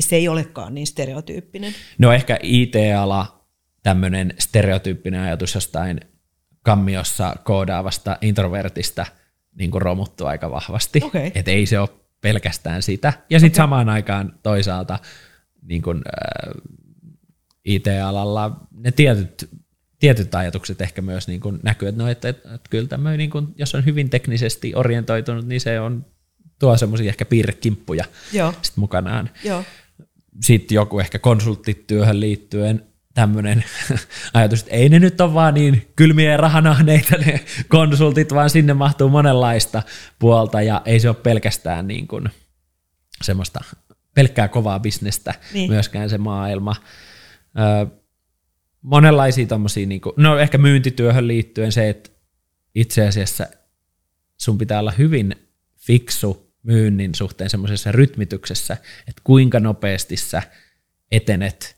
[0.00, 1.74] se ei olekaan niin stereotyyppinen?
[1.98, 3.46] No ehkä IT-ala,
[3.82, 6.00] tämmöinen stereotyyppinen ajatus jostain
[6.62, 9.06] kammiossa koodaavasta introvertista
[9.58, 11.00] niin kuin romuttuu aika vahvasti.
[11.04, 11.30] Okay.
[11.34, 11.88] Että ei se ole
[12.20, 13.12] pelkästään sitä.
[13.30, 13.64] Ja sitten okay.
[13.64, 14.98] samaan aikaan toisaalta
[15.62, 16.54] niin kuin, äh,
[17.64, 19.48] IT-alalla ne tietyt
[20.04, 23.30] tietyt ajatukset ehkä myös niin kuin näkyy, että, no, että, että, että kyllä tämmöinen, niin
[23.30, 26.06] kuin, jos on hyvin teknisesti orientoitunut, niin se on,
[26.58, 28.54] tuo semmoisia ehkä piirrekimppuja Joo.
[28.62, 29.30] Sit mukanaan.
[29.44, 29.64] Joo.
[30.40, 32.84] Sitten joku ehkä konsulttityöhön liittyen
[33.14, 33.64] tämmöinen
[34.34, 38.74] ajatus, että ei ne nyt ole vaan niin kylmiä ja rahanahneita ne konsultit, vaan sinne
[38.74, 39.82] mahtuu monenlaista
[40.18, 42.28] puolta ja ei se ole pelkästään niin kuin
[43.22, 43.64] semmoista
[44.14, 45.70] pelkkää kovaa bisnestä niin.
[45.70, 46.76] myöskään se maailma.
[47.58, 48.03] Öö,
[48.84, 52.10] monenlaisia tommosia, niin kuin, no ehkä myyntityöhön liittyen se, että
[52.74, 53.46] itse asiassa
[54.36, 55.36] sun pitää olla hyvin
[55.76, 58.76] fiksu myynnin suhteen semmoisessa rytmityksessä,
[59.08, 60.42] että kuinka nopeasti sä
[61.12, 61.76] etenet.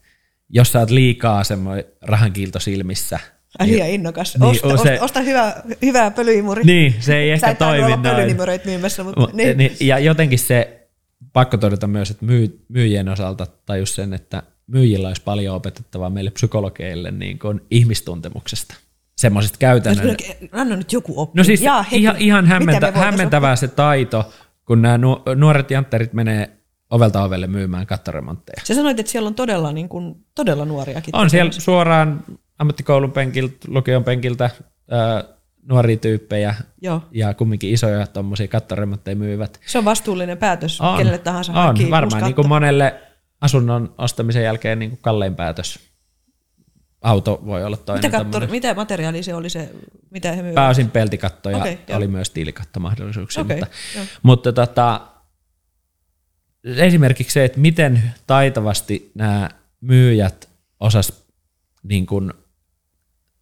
[0.49, 3.19] Jos sä oot liikaa semmoinen rahankiilto silmissä,
[3.59, 4.37] Ai niin, innokas.
[4.39, 6.65] Niin, osta, se, osta hyvä, hyvää pölyimuri.
[6.65, 8.61] Niin, se ei ehkä toimi noin.
[8.65, 9.59] myymässä, mutta niin.
[9.59, 9.77] niin.
[9.81, 10.89] Ja jotenkin se,
[11.33, 16.31] pakko todeta myös, että myy, myyjien osalta tajus sen, että myyjillä olisi paljon opetettavaa meille
[16.31, 18.75] psykologeille niin kuin ihmistuntemuksesta.
[19.17, 20.17] Semmoisista käytännön...
[20.53, 21.39] Anna nyt joku oppi.
[21.39, 24.33] No siis Jaa, ihan, ihan hämmentä, hämmentävää se taito,
[24.65, 24.99] kun nämä
[25.37, 26.51] nuoret jantterit menee
[26.91, 28.63] ovelta ovelle myymään kattoremontteja.
[28.65, 31.17] Sä sanoit, että siellä on todella, niin kuin, todella nuoriakin.
[31.17, 32.25] On siellä suoraan
[32.59, 34.51] ammattikoulun penkiltä, lukion penkiltä
[34.91, 35.25] ää,
[35.69, 37.03] nuoria tyyppejä Joo.
[37.11, 39.61] ja kumminkin isoja tuommoisia kattoremontteja myyvät.
[39.67, 42.95] Se on vastuullinen päätös on, kenelle tahansa On, varmaan niin kuin monelle
[43.41, 45.79] asunnon ostamisen jälkeen niin kuin kallein päätös.
[47.03, 48.05] Auto voi olla toinen.
[48.05, 49.71] Mitä, katto, mitä materiaali se oli se,
[50.11, 50.53] mitä he?
[50.53, 52.11] Pääosin peltikatto ja okay, oli jo.
[52.11, 53.43] myös tiilikattomahdollisuuksia.
[53.43, 53.77] Okay, mutta,
[54.23, 55.01] mutta tota,
[56.65, 60.49] esimerkiksi se, että miten taitavasti nämä myyjät
[60.81, 61.13] osas
[61.83, 62.33] niin kuin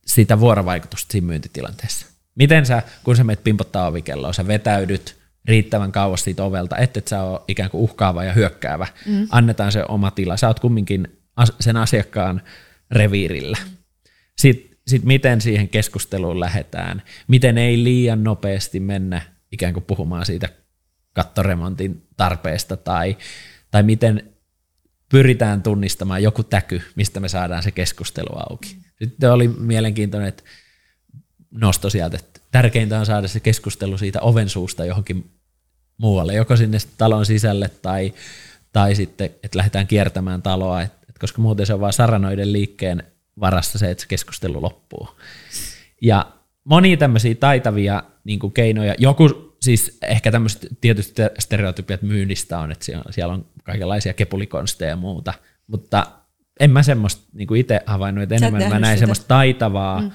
[0.06, 2.06] sitä vuorovaikutusta siinä myyntitilanteessa.
[2.34, 7.08] Miten sä, kun sä menet pimpottaa ovikelloa, sä vetäydyt riittävän kauas siitä ovelta, että et
[7.08, 8.86] sä ole ikään kuin uhkaava ja hyökkäävä.
[9.06, 9.26] Mm.
[9.30, 10.36] Annetaan se oma tila.
[10.36, 11.08] Sä oot kumminkin
[11.60, 12.42] sen asiakkaan
[12.90, 13.58] reviirillä.
[13.64, 13.76] Mm.
[14.38, 19.22] Sitten sit miten siihen keskusteluun lähdetään, miten ei liian nopeasti mennä
[19.52, 20.48] ikään kuin puhumaan siitä
[21.12, 23.16] kattoremontin tarpeesta tai,
[23.70, 24.34] tai miten
[25.08, 28.76] pyritään tunnistamaan joku täky, mistä me saadaan se keskustelu auki.
[29.02, 30.42] Sitten oli mielenkiintoinen, että
[31.50, 35.30] nosto sieltä, että tärkeintä on saada se keskustelu siitä oven suusta johonkin
[35.98, 38.14] muualle, joko sinne talon sisälle tai,
[38.72, 43.02] tai sitten, että lähdetään kiertämään taloa, et, et koska muuten se on vain saranoiden liikkeen
[43.40, 45.08] varassa se, että se keskustelu loppuu.
[46.02, 46.32] Ja
[46.64, 53.34] moni tämmöisiä taitavia niin keinoja, joku siis ehkä tämmöiset tietysti stereotypiat myynnistä on, että siellä
[53.34, 55.34] on kaikenlaisia kepulikonsteja ja muuta,
[55.66, 56.06] mutta
[56.60, 59.00] en mä semmoista niin itse havainnut, että enemmän mä näin sitä.
[59.00, 60.10] semmoista taitavaa mm.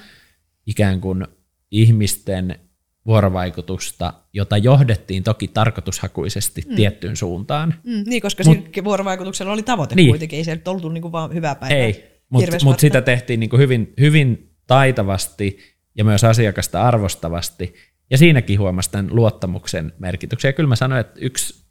[0.66, 1.26] ikään kuin
[1.70, 2.58] ihmisten
[3.06, 6.76] vuorovaikutusta, jota johdettiin toki tarkoitushakuisesti mm.
[6.76, 7.74] tiettyyn suuntaan.
[7.84, 10.08] Mm, niin, koska mut, siinä vuorovaikutuksella oli tavoite niin.
[10.08, 11.78] kuitenkin, ei se oltu niinku vaan hyvää päivää.
[11.78, 15.58] Ei, mutta mut sitä tehtiin niinku hyvin, hyvin taitavasti
[15.94, 17.74] ja myös asiakasta arvostavasti,
[18.10, 20.48] ja siinäkin huomasi tämän luottamuksen merkityksen.
[20.48, 21.64] Ja kyllä mä sanoin, että yksi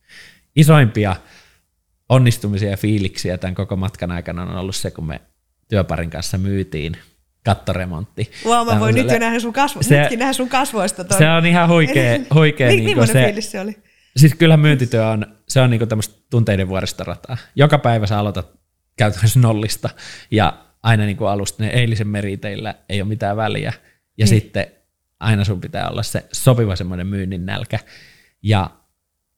[0.56, 1.16] isoimpia
[2.10, 5.22] onnistumisia ja fiiliksiä tämän koko matkan aikana on ollut se, kun me
[5.68, 6.98] työparin kanssa myytiin
[7.56, 8.32] kattoremontti.
[8.46, 11.04] Wow, mä voin nyt jo nähdä sun, kasvo- Se- nytkin nähdä sun kasvoista.
[11.04, 11.18] Toi.
[11.18, 13.78] Se on ihan huikea, huikea Mi- niin millainen se, fiilis se oli?
[14.18, 17.38] Siis kyllä myyntityö on, se on niinku tämmöistä tunteiden vuoristorataa.
[17.56, 18.52] Joka päivä sä aloitat
[18.98, 19.90] käytännössä nollista
[20.32, 23.74] ja aina niinku alusta ne eilisen meriteillä ei ole mitään väliä.
[24.18, 24.28] Ja Niin.
[24.28, 24.68] sitten
[25.20, 27.80] aina sun pitää olla se sopiva semmoinen myynnin nälkä.
[28.44, 28.70] Ja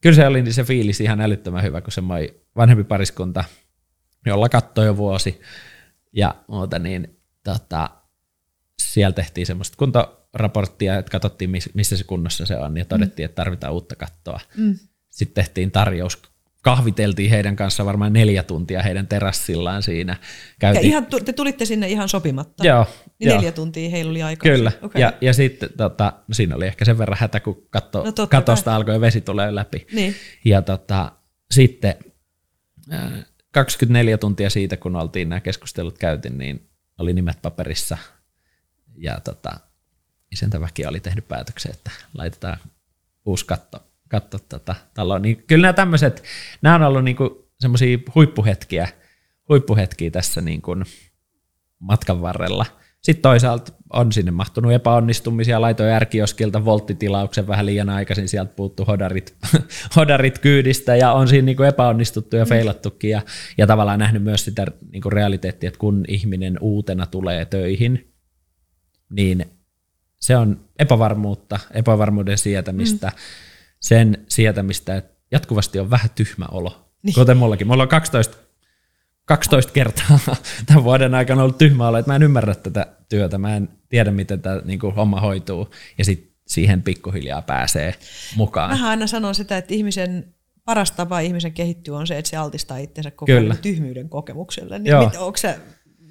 [0.01, 3.43] kyllä se oli se fiilis ihan älyttömän hyvä, kun semmoinen vanhempi pariskunta,
[4.25, 5.41] jolla kattoi jo vuosi
[6.13, 7.89] ja muuta, niin tota,
[8.93, 13.35] siellä tehtiin semmoista kuntoraporttia, että katsottiin, miss- missä se kunnossa se on, ja todettiin, että
[13.35, 14.39] tarvitaan uutta kattoa.
[14.57, 14.75] Mm.
[15.09, 16.21] Sitten tehtiin tarjous,
[16.61, 20.11] kahviteltiin heidän kanssa varmaan neljä tuntia heidän terassillaan siinä.
[20.13, 20.17] Ja
[20.59, 22.67] Käytiin, ihan, tu- te tulitte sinne ihan sopimatta.
[22.67, 22.85] joo,
[23.19, 23.37] Niin joo.
[23.37, 24.51] neljä tuntia heillä oli aikaa.
[24.51, 25.01] Kyllä, Okay.
[25.01, 28.65] ja, ja sitten tota, no siinä oli ehkä sen verran hätä, kun katto, No katosta
[28.65, 28.75] kai.
[28.75, 29.87] alkoi vesi tulee läpi.
[29.93, 30.15] Niin.
[30.45, 31.11] Ja tota,
[31.51, 31.95] sitten
[32.93, 33.11] äh,
[33.51, 36.67] 24 tuntia siitä, kun oltiin nämä keskustelut käytin, niin
[36.99, 37.97] oli nimet paperissa.
[38.97, 39.59] Ja tota,
[40.31, 42.57] isäntäväki oli tehnyt päätöksen, että laitetaan
[43.25, 45.21] uusi katto, katto tota, taloon.
[45.21, 46.23] Niin kyllä nämä tämmöiset,
[46.61, 48.87] nämä on ollut niinku semmoisia huippuhetkiä,
[49.49, 50.75] huippuhetkiä tässä niinku
[51.79, 52.65] matkan varrella.
[53.01, 59.35] Sitten toisaalta on sinne mahtunut epäonnistumisia, laitoin ärkioskilta volttitilauksen vähän liian aikaisin, sieltä puuttu hodarit,
[59.95, 63.21] hodarit kyydistä ja on siinä niinku epäonnistuttu ja feilattukin ja,
[63.57, 68.10] ja tavallaan nähnyt myös sitä niinku realiteettia, että kun ihminen uutena tulee töihin,
[69.11, 69.45] niin
[70.19, 73.13] se on epävarmuutta, epävarmuuden sietämistä, mm.
[73.79, 77.13] sen sietämistä, että jatkuvasti on vähän tyhmä olo, Niin.
[77.13, 77.67] kuten mullakin.
[77.67, 78.37] Mulla on 12,
[79.25, 80.19] 12 kertaa
[80.65, 84.11] tämän vuoden aikana ollut tyhmä olo, että mä en ymmärrä tätä työtä, mä en tiedä,
[84.11, 87.95] miten tämä niin kuin, homma hoituu, ja sitten siihen pikkuhiljaa pääsee
[88.35, 88.69] mukaan.
[88.69, 90.33] Mähän aina sanon sitä, että ihmisen
[90.65, 93.55] paras tapa ihmisen kehittyä on se, että se altistaa itsensä koko Kyllä.
[93.55, 94.79] tyhmyyden kokemukselle.
[94.79, 95.57] Niin mit, onko sä,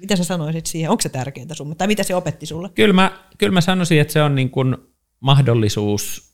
[0.01, 0.89] mitä sä sanoisit siihen?
[0.89, 1.75] Onko se tärkeintä sun?
[1.75, 2.69] Tai mitä se opetti sulle?
[2.69, 4.77] Kyllä mä, kyllä mä sanoisin, että se on niin kuin
[5.19, 6.31] mahdollisuus,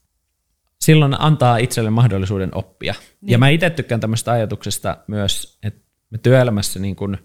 [0.82, 2.94] silloin antaa itselle mahdollisuuden oppia.
[3.22, 3.32] Niin.
[3.32, 7.18] Ja mä itse tykkään tämmöistä ajatuksesta myös, että me työelämässä niin kuin,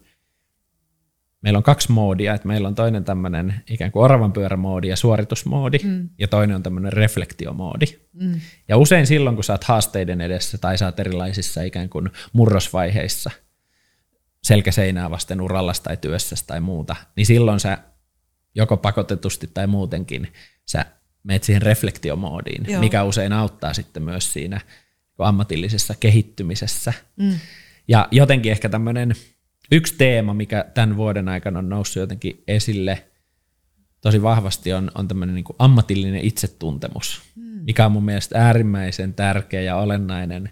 [1.43, 5.79] meillä on kaksi moodia, että meillä on toinen tämmöinen ikään kuin oravan pyörämoodi ja suoritusmoodi,
[5.85, 6.09] mm.
[6.19, 7.87] ja toinen on tämmöinen reflektiomoodi.
[8.13, 8.41] Mm.
[8.69, 13.31] Ja usein silloin, kun sä oot haasteiden edessä tai sä oot erilaisissa ikään kuin murrosvaiheissa,
[14.45, 17.79] selkäseinää vasten urallasi tai työssä tai muuta, niin silloin sä
[18.55, 20.33] joko pakotetusti tai muutenkin
[20.67, 20.87] sä
[21.25, 22.81] menet siihen reflektiomoodiin, Joo.
[22.81, 24.61] Mikä usein auttaa sitten myös siinä
[25.19, 26.93] ammatillisessa kehittymisessä.
[27.17, 27.39] Mm.
[27.89, 29.15] Ja jotenkin ehkä tämmöinen
[29.73, 33.05] yksi teema, mikä tämän vuoden aikana on noussut jotenkin esille
[34.01, 37.43] tosi vahvasti, on, on tämmöinen niin ammatillinen itsetuntemus, mm.
[37.43, 40.51] mikä on mun mielestä äärimmäisen tärkeä ja olennainen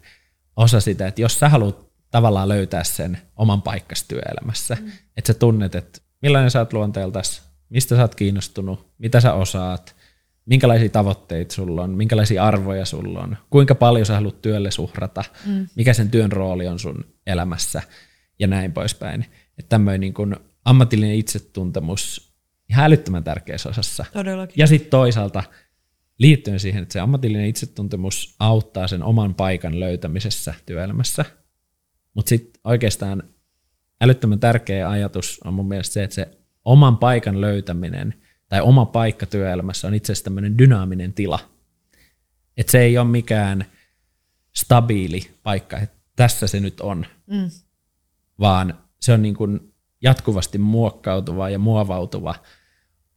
[0.57, 4.93] osa sitä, että jos sä haluat tavallaan löytää sen oman paikkas työelämässä, mm.
[5.17, 9.97] että sä tunnet, että millainen sä oot luonteeltas, mistä sä oot kiinnostunut, mitä sä osaat,
[10.47, 15.69] minkälaisia tavoitteita sulla on, minkälaisia arvoja sulla on, kuinka paljon sä haluat työlle suhrata, mm.
[15.75, 17.83] mikä sen työn rooli on sun elämässä
[18.39, 19.27] ja näin poispäin.
[19.59, 22.35] Että tämmöinen niin kuin ammatillinen itsetuntemus
[22.71, 24.05] ihan älyttömän tärkeässä osassa.
[24.13, 24.55] Todellakin.
[24.57, 25.43] Ja sitten toisaalta
[26.19, 31.25] liittyen siihen, että se ammatillinen itsetuntemus auttaa sen oman paikan löytämisessä työelämässä.
[32.15, 33.23] Mutta sitten oikeastaan
[34.01, 38.15] älyttömän tärkeä ajatus on mun mielestä se, että se oman paikan löytäminen
[38.49, 41.39] tai oma paikka työelämässä on itse asiassa tämmöinen dynaaminen tila.
[42.57, 43.65] Että se ei ole mikään
[44.57, 47.51] stabiili paikka, että tässä se nyt on, Mm.
[48.41, 52.35] vaan se on niin kuin jatkuvasti muokkautuva ja muovautuva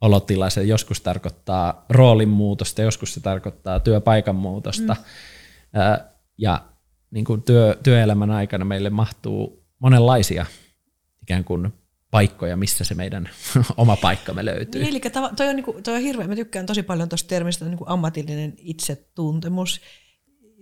[0.01, 0.49] olotila.
[0.49, 4.93] Se joskus tarkoittaa roolin muutosta, joskus se tarkoittaa työpaikan muutosta.
[4.93, 5.03] Mm.
[6.37, 6.63] Ja
[7.13, 10.45] niin kuin työ, työelämän aikana meille mahtuu monenlaisia
[11.21, 11.73] ikään kuin
[12.11, 13.29] paikkoja, missä se meidän
[13.77, 14.81] oma paikkamme löytyy.
[14.81, 15.01] Niin, eli
[15.35, 19.81] toi on, niinku, toi on hirveä, mä tykkään tosi paljon tuosta termistä niinku ammatillinen itsetuntemus.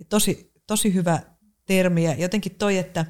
[0.09, 1.19] Tosi, tosi hyvä
[1.65, 3.05] termi ja jotenkin toi, että,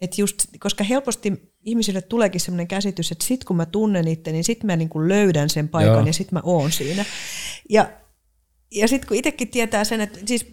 [0.00, 4.44] että just, koska helposti ihmisille tuleekin sellainen käsitys, että sit kun mä tunnen itse, niin
[4.44, 6.06] sit mä niinku löydän sen paikan Joo.
[6.06, 7.04] ja sit mä oon siinä.
[7.70, 7.90] Ja,
[8.70, 10.46] ja sitten kun itsekin tietää sen, että siis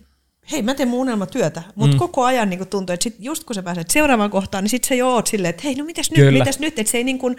[0.52, 2.00] hei mä teen mun unelmatyötä, mutta mm.
[2.00, 4.96] koko ajan niin tuntuu, että sit just kun sä pääset seuraavaan kohtaan, niin sit sä
[4.96, 7.38] jo oot silleen, että hei no mitäs nyt, mitäs nyt, että se ei, niin kuin,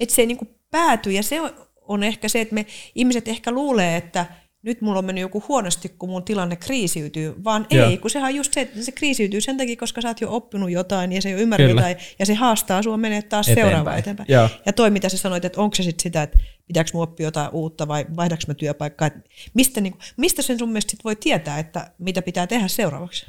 [0.00, 1.12] että se ei niin kuin pääty.
[1.12, 1.50] Ja se on,
[1.82, 4.26] on ehkä se, että me ihmiset ehkä luulee, että
[4.62, 7.88] nyt mulla on mennyt joku huonosti, kun mun tilanne kriisiytyy, vaan Joo.
[7.88, 10.32] ei, kun sehän on just se, että se kriisiytyy sen takia, koska sä oot jo
[10.32, 11.80] oppinut jotain ja se jo ymmärrät Kyllä.
[11.80, 13.68] jotain ja se haastaa sua menee taas Eteenpäin.
[13.68, 14.26] seuraavaan eteenpäin.
[14.32, 14.48] Joo.
[14.66, 17.50] Ja toi, mitä sä sanoit, että onko se sitten sitä, että pitääkö mun oppia jotain
[17.52, 19.20] uutta vai vaihdaks mä työpaikkaa, että
[19.54, 23.26] mistä, niin, mistä sen sun mielestä sit voi tietää, että mitä pitää tehdä seuraavaksi?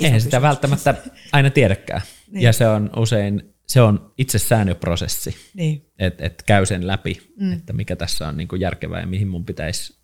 [0.00, 0.94] Eihän sitä välttämättä
[1.32, 2.00] aina tiedäkään.
[2.30, 2.42] Niin.
[2.42, 5.86] Ja se on usein se on itsessään jo prosessi, Niin.
[5.98, 7.52] että et käy sen läpi, mm.
[7.52, 9.97] että mikä tässä on niin järkevää ja mihin mun pitäisi,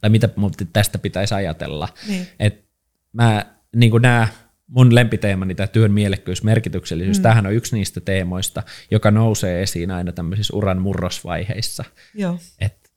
[0.00, 0.28] tai mitä
[0.72, 1.88] tästä pitäisi ajatella.
[2.08, 2.26] Niin.
[2.38, 2.64] Et
[3.12, 3.46] mä
[3.76, 4.28] niin kuin nämä
[4.66, 7.22] mun lempiteemani, tämä työn mielekkyys, merkityksellisyys, mm.
[7.22, 11.84] tämähän on yksi niistä teemoista, joka nousee esiin aina tämmöisissä uran murrosvaiheissa,
[12.14, 12.38] Joo.
[12.58, 12.90] että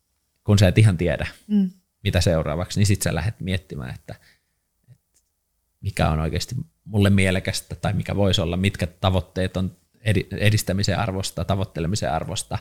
[0.43, 1.69] kun sä et ihan tiedä, Mm.
[2.03, 4.15] mitä seuraavaksi, niin sit sä lähdet miettimään, että,
[4.91, 5.11] että
[5.81, 11.45] mikä on oikeasti mulle mielekästä tai mikä voisi olla, mitkä tavoitteet on edi- edistämisen arvosta,
[11.45, 12.57] tavoittelemisen arvosta,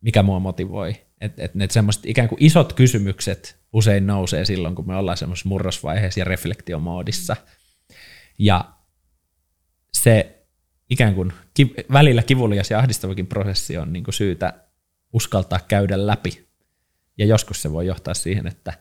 [0.00, 0.94] mikä mua motivoi.
[1.20, 5.48] Että et ne semmoiset ikään kuin isot kysymykset usein nousee silloin, kun me ollaan semmoisessa
[5.48, 7.36] murrosvaiheessa ja reflektiomoodissa.
[8.38, 8.64] Ja
[9.92, 10.44] se
[10.90, 14.64] ikään kuin ki- välillä kivulias ja ahdistavakin prosessi on niin kuin syytä
[15.12, 16.48] uskaltaa käydä läpi.
[17.18, 18.72] Ja joskus se voi johtaa siihen, että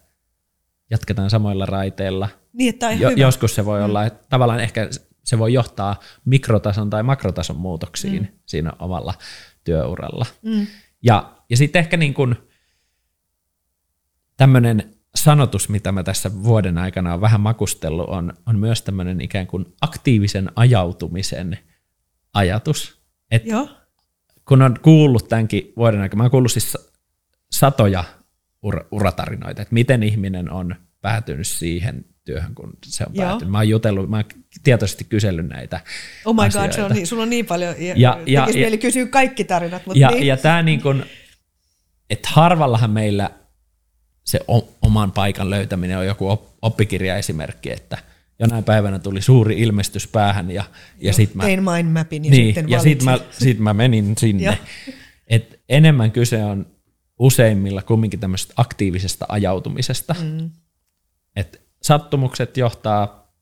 [0.90, 2.30] jatketaan samoilla raiteilla.
[2.54, 3.22] Niin, että Jo, hyvä.
[3.22, 4.90] joskus se voi olla, että tavallaan ehkä
[5.24, 8.28] se voi johtaa mikrotason tai makrotason muutoksiin mm.
[8.46, 9.14] siinä omalla
[9.64, 10.26] työuralla.
[10.42, 10.68] Mm.
[11.04, 12.36] Ja, ja sitten ehkä niin kuin
[14.38, 19.48] tämmöinen sanotus, mitä mä tässä vuoden aikana on vähän makustellut, on, on myös tämmöinen ikään
[19.48, 21.58] kuin aktiivisen ajautumisen
[22.34, 23.02] ajatus.
[23.32, 23.70] Et Joo.
[24.48, 26.78] kun on kuullut tämänkin vuoden aikana, mä oon kuullut siis
[27.52, 28.04] satoja
[28.68, 33.26] ur- uratarinoita, että miten ihminen on päätynyt siihen työhön, kun se on Joo.
[33.26, 33.52] päätynyt.
[33.52, 34.26] Mä oon jutellut, mä oon
[34.64, 35.80] tietoisesti kysellyt näitä
[36.26, 36.76] Oh my god, asioita.
[36.76, 37.76] se on niin, sulla on niin paljon.
[37.80, 40.28] Ja, Ja- ja, ja- mieli kysyä kaikki tarinat, mutta Ja, niin.
[40.28, 41.04] ja tämä niin kuin,
[42.10, 43.30] että harvallahan meillä
[44.26, 47.98] se o- oman paikan löytäminen on joku op- oppikirjaesimerkki, että
[48.40, 50.64] jonain päivänä tuli suuri ilmestys päähän ja,
[51.02, 54.14] ja sitten mä, Tein mind mapin ja niin, sitten ja sit mä, sit mä menin
[54.18, 54.58] sinne.
[55.28, 56.66] Et enemmän kyse on
[57.20, 60.16] useimmilla kumminkin tämmöisestä aktiivisesta ajautumisesta.
[60.22, 60.50] Mm.
[61.36, 63.34] Et sattumukset johtaa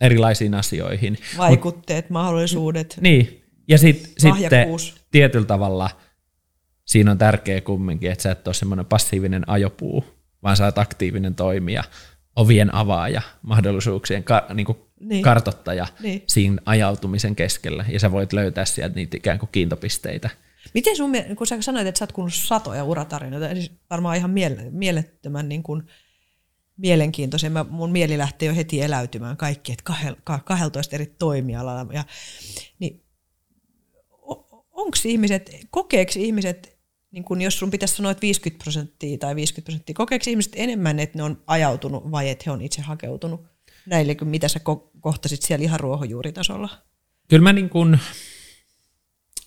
[0.00, 1.18] erilaisiin asioihin.
[1.38, 2.98] Vaikutteet, mahdollisuudet.
[3.00, 4.66] Niin, ja sit, sitten
[5.10, 5.90] tietyllä tavalla
[6.84, 10.04] siinä on tärkeä kumminkin, että sä et ole semmoinen passiivinen ajopuu,
[10.42, 11.84] vaan sä oot aktiivinen toimija,
[12.36, 15.22] ovien avaaja, mahdollisuuksien ka- niin kuin Niin.
[15.22, 16.22] kartottaja Niin.
[16.26, 20.30] siinä ajautumisen keskellä, ja sä voit löytää sieltä niitä ikään kuin kiintopisteitä.
[20.74, 24.70] Miten sun, kun sä sanoit, että sä oot kuullut satoja uratarinoita, siis varmaan ihan miele-
[24.70, 25.82] mielettömän niin kuin
[26.78, 27.52] mielenkiintoisen.
[27.52, 31.92] Mä, mun mieli lähtee jo heti eläytymään kaikki, että kahel, ka- 12 eri toimialalla.
[31.92, 32.04] Ja,
[32.78, 33.02] niin,
[34.70, 36.78] onko ihmiset, kokeeko ihmiset,
[37.10, 40.98] niin kun jos sun pitäisi sanoa, että 50 prosenttia tai 50 prosenttia, kokeeko ihmiset enemmän,
[40.98, 43.40] että ne on ajautunut vai että he on itse hakeutunut
[43.86, 46.68] näille, kun mitä sä ko- kohtasit siellä ihan ruohonjuuritasolla?
[47.28, 47.98] Kyllä mä niin kuin,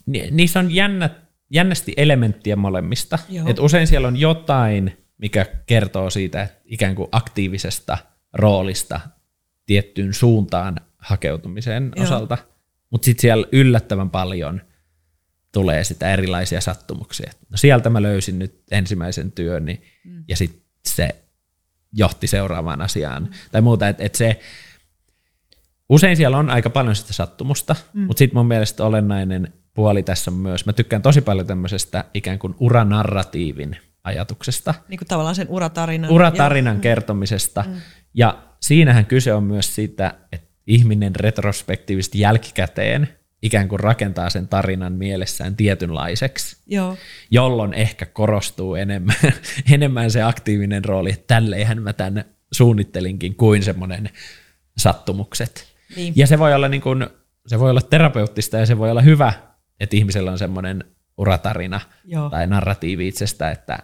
[0.05, 1.09] ni- niissä on jännä,
[1.51, 3.19] jännästi elementtiä molemmista.
[3.29, 3.47] Joo.
[3.49, 7.97] Et usein siellä on jotain, mikä kertoo siitä että ikään kuin aktiivisesta
[8.33, 8.99] roolista
[9.65, 12.05] tiettyyn suuntaan hakeutumisen Joo.
[12.05, 12.37] osalta,
[12.89, 14.61] mutta sitten siellä yllättävän paljon
[15.51, 17.31] tulee sitä erilaisia sattumuksia.
[17.49, 20.23] No sieltä mä löysin nyt ensimmäisen työn, niin, mm.
[20.27, 21.15] ja sitten se
[21.93, 23.29] johti seuraavaan asiaan.
[23.51, 24.39] Tai muuta, että et se,
[25.89, 28.01] usein siellä on aika paljon sitä sattumusta, mm.
[28.01, 32.39] mutta sitten mun mielestä olennainen puoli tässä on myös, mä tykkään tosi paljon tämmöisestä ikään
[32.39, 36.11] kuin uranarratiivin ajatuksesta, Niin kuin tavallaan sen uratarinan.
[36.11, 37.75] uratarinan kertomisesta, mm.
[38.13, 43.09] ja siinähän kyse on myös siitä, että ihminen retrospektiivisesti jälkikäteen
[43.41, 46.97] ikään kuin rakentaa sen tarinan mielessään tietynlaiseksi, Joo.
[47.31, 49.15] jolloin ehkä korostuu enemmän,
[49.73, 54.09] enemmän se aktiivinen rooli, että tälleenhän mä tänne suunnittelinkin kuin semmoinen
[54.77, 55.67] sattumukset.
[55.95, 56.13] Niin.
[56.15, 57.07] Ja se voi olla niin kuin,
[57.47, 59.33] se voi olla terapeuttista ja se voi olla hyvä,
[59.79, 60.83] että ihmisellä on semmoinen
[61.17, 62.29] uratarina Joo.
[62.29, 63.79] tai narratiivi itsestä, että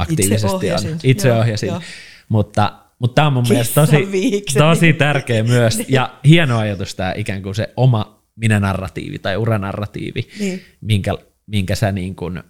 [0.00, 0.54] aktiivisesti Itse on.
[0.54, 0.98] ohjasin.
[1.02, 1.66] Itse Joo, ohjasin.
[1.66, 1.80] joo.
[2.28, 7.12] Mutta, mutta tämä on mun mielestä Kissan tosi, tosi tärkeä myös ja hieno ajatus tämä
[7.16, 10.62] ikään kuin se oma minä-narratiivi tai uranarratiivi, Niin.
[10.80, 11.14] minkä,
[11.46, 12.42] minkä sä niin kuin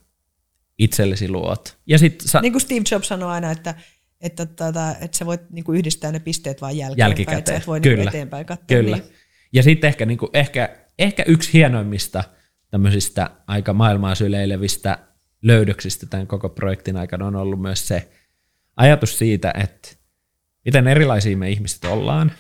[0.79, 1.77] itsellesi luot.
[1.87, 3.75] Ja sit sä, Niin kuin Steve Jobs sanoi aina, että,
[4.21, 7.09] että, että, että sä voit niin kuin yhdistää ne pisteet vain jälkeenpäin.
[7.11, 7.39] jälkikäteen.
[7.39, 7.97] Että sä et voi Kyllä.
[7.97, 8.65] Niin eteenpäin katsoa.
[8.67, 8.97] Kyllä.
[8.97, 9.13] Niin.
[9.53, 12.25] Ja sitten ehkä, niin kuin, ehkä, ehkä yksi hienoimmista
[12.71, 14.99] tämmöisistä aika maailmaa syleilevistä
[15.43, 18.13] löydöksistä tämän koko projektin aikana on ollut myös se
[18.77, 19.89] ajatus siitä, että
[20.65, 22.33] miten erilaisia me ihmiset ollaan,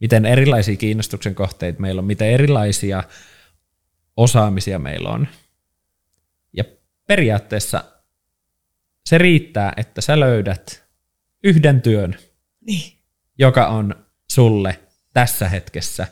[0.00, 3.02] miten erilaisia kiinnostuksen kohteita meillä on, miten erilaisia
[4.16, 5.28] osaamisia meillä on.
[6.52, 6.64] Ja
[7.06, 7.84] periaatteessa
[9.06, 10.84] se riittää, että sä löydät
[11.44, 12.16] yhden työn,
[12.60, 12.92] Niin.
[13.38, 14.80] joka on sulle
[15.12, 16.06] tässä hetkessä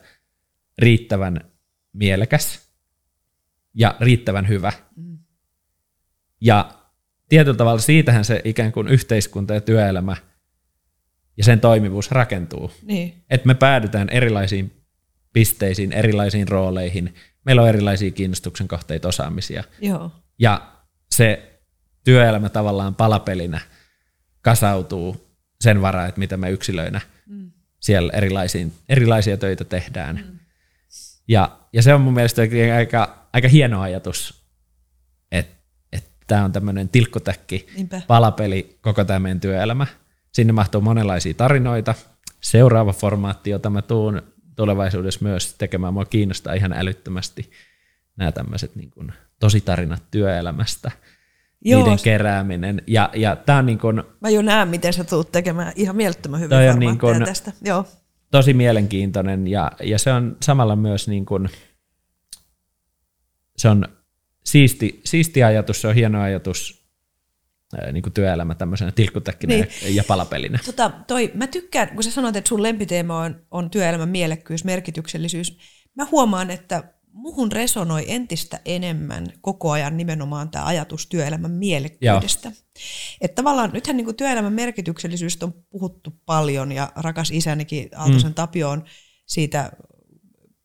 [0.78, 1.40] riittävän
[1.92, 2.68] mielekäs
[3.74, 4.72] ja riittävän hyvä.
[6.46, 6.70] Ja
[7.28, 10.16] tietyllä tavalla siitähän se ikään kuin yhteiskunta ja työelämä
[11.36, 12.72] ja sen toimivuus rakentuu.
[12.82, 13.14] Niin.
[13.30, 14.72] Että me päädytään erilaisiin
[15.32, 17.14] pisteisiin, erilaisiin rooleihin.
[17.44, 19.64] Meillä on erilaisia kiinnostuksen kohteita, osaamisia.
[19.80, 20.10] Joo.
[20.38, 20.72] Ja
[21.10, 21.60] se
[22.04, 23.60] työelämä tavallaan palapelinä
[24.40, 27.50] kasautuu sen varaa, että mitä me yksilöinä mm.
[27.80, 30.16] siellä erilaisiin, erilaisia töitä tehdään.
[30.16, 30.38] Mm.
[31.28, 32.42] Ja, ja se on mun mielestä
[32.76, 34.35] aika, aika hieno ajatus,
[36.26, 38.02] tämä on tämmöinen tilkkutäkki, Niinpä.
[38.06, 39.86] palapeli, koko tämä meidän työelämä.
[40.32, 41.94] Sinne mahtuu monenlaisia tarinoita.
[42.40, 44.22] Seuraava formaatti, jota mä tuun
[44.56, 47.50] tulevaisuudessa myös tekemään, mua kiinnostaa ihan älyttömästi
[48.16, 50.90] nämä tämmöiset niin kuin tositarinat työelämästä,
[51.64, 51.82] Joo.
[51.82, 52.82] niiden kerääminen.
[52.86, 56.40] Ja, ja tämä on niin kuin Mä jo näen, miten sä tuut tekemään ihan mielettömän
[56.40, 57.52] hyvin on formaatteja niin kun- tästä.
[57.62, 57.86] Joo.
[58.30, 61.48] tosi mielenkiintoinen ja, ja se on samalla myös niin kuin,
[63.56, 63.88] se on
[64.46, 66.86] siisti, siisti ajatus, se on hieno ajatus
[67.92, 69.96] niin kuin työelämä tämmöisenä tilkkutäkkinä niin.
[69.96, 70.58] ja palapelinä.
[70.66, 75.58] Tota, toi, mä tykkään, kun sä sanoit, että sun lempiteema on, on työelämän mielekkyys, merkityksellisyys.
[75.94, 76.82] Mä huomaan, että
[77.12, 82.52] muhun resonoi entistä enemmän koko ajan nimenomaan tämä ajatus työelämän mielekkyydestä.
[83.20, 88.34] Että tavallaan nythän niin työelämän merkityksellisyydestä on puhuttu paljon ja rakas isänikin Aaltosen mm.
[88.34, 88.84] Tapio on
[89.26, 89.72] siitä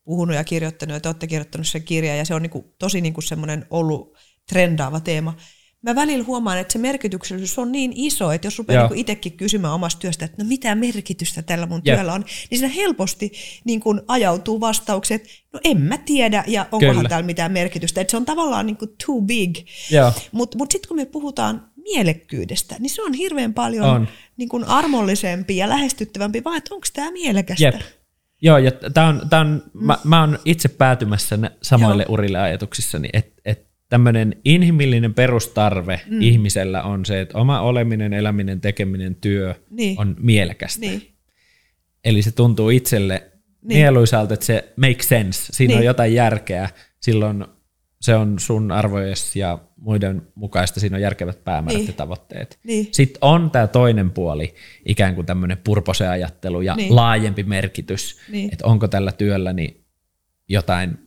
[0.04, 3.02] puhunut ja kirjoittanut ja te olette kirjoittanut sen kirjan ja se on niin kuin, tosi
[3.02, 4.18] niin kuin semmoinen ollut
[4.50, 5.38] trendaava teema.
[5.82, 9.74] Mä välillä huomaan, että se merkityksellisyys on niin iso, että jos rupeaa niin itsekin kysymään
[9.74, 11.96] omasta työstä, että no mitä merkitystä tällä mun Jep.
[11.96, 13.32] työllä on, niin siinä helposti
[13.66, 17.10] niin kuin ajautuu vastaukset, no en mä tiedä ja onkohan Kyllä.
[17.10, 18.02] täällä mitään merkitystä.
[18.02, 19.58] Että se on tavallaan niin kuin too big.
[20.32, 24.08] Mutta mut sitten kun me puhutaan mielekkyydestä, niin se on hirveän paljon On.
[24.38, 27.66] Niin kuin armollisempi ja lähestyttävämpi, vaan että onko tämä mielekästä.
[27.66, 27.82] Jep.
[28.42, 32.14] Joo, ja tää on, tää on, mä, mä oon itse päätymässä samoille Joo.
[32.14, 36.22] urille ajatuksissani, että et tämmöinen inhimillinen perustarve mm.
[36.22, 40.00] ihmisellä on se, että oma oleminen, eläminen, tekeminen, työ Niin.
[40.00, 40.80] on mielekästä.
[40.80, 41.02] Niin.
[42.06, 43.32] Eli se tuntuu itselle
[43.62, 43.78] Niin.
[43.78, 45.80] mieluisalta, että se make sense, siinä niin.
[45.80, 46.70] on jotain järkeä,
[47.02, 47.46] silloin
[48.02, 51.88] se on sun arvojes ja muiden mukaista, siinä on järkevät päämäärät Niin.
[51.88, 52.60] ja tavoitteet.
[52.64, 52.88] Niin.
[52.92, 54.56] Sitten on tämä toinen puoli,
[54.86, 56.84] ikään kuin tämmöinen purposeajattelu ja Niin.
[56.86, 56.96] niin.
[56.96, 58.32] laajempi merkitys, Niin.
[58.32, 58.50] niin.
[58.54, 59.82] että onko tällä työlläni
[60.48, 60.98] jotain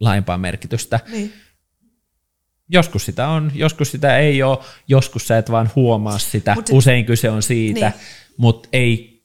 [0.00, 1.00] laajempaa merkitystä.
[1.12, 1.32] Niin.
[2.68, 4.58] Joskus sitä on, joskus sitä ei ole,
[4.88, 7.92] joskus sä et vaan huomaa sitä, Mut usein kyse on siitä, Niin.
[7.98, 8.34] niin.
[8.36, 9.15] mutta ei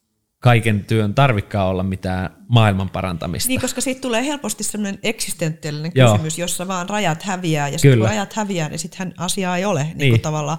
[0.42, 3.48] kaiken työn tarvikaan olla mitään maailman parantamista.
[3.48, 6.12] Niin, koska siitä tulee helposti sellainen eksistentiaalinen Joo.
[6.12, 9.84] kysymys, jossa vaan rajat häviää, ja sitten kun rajat häviää, niin sittenhän asiaa ei ole.
[9.84, 9.98] Niin.
[9.98, 10.12] Niin.
[10.12, 10.58] Kuin tavallaan.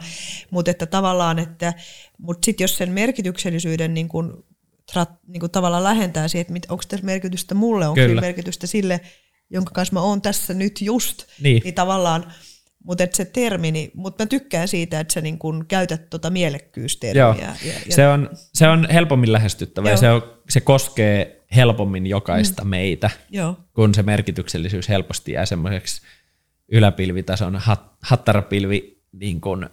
[0.51, 1.75] Mutta että tavallaan, että,
[2.19, 4.33] mutta sitten jos sen merkityksellisyyden niin kuin,
[4.93, 9.01] trat, niin kuin tavallaan lähentää siihen, että onko tässä merkitystä mulle, onko merkitystä sille,
[9.51, 11.63] jonka kanssa mä oon tässä nyt just, Niin.
[11.65, 12.33] niin tavallaan,
[12.85, 17.23] mutta se termi, niin, mutta mä tykkään siitä, että sä niin kuin käytät tuota mielekkyystermiä.
[17.23, 19.93] Joo, Ja, ja, se on, se on helpommin lähestyttävä Joo.
[19.93, 22.71] ja se, on, se koskee helpommin jokaista mm.
[22.71, 26.03] meitä, Joo, kun se merkityksellisyys helposti jää semmoiseksi
[26.69, 29.67] yläpilvitason hat, hattarapilvi niin kuin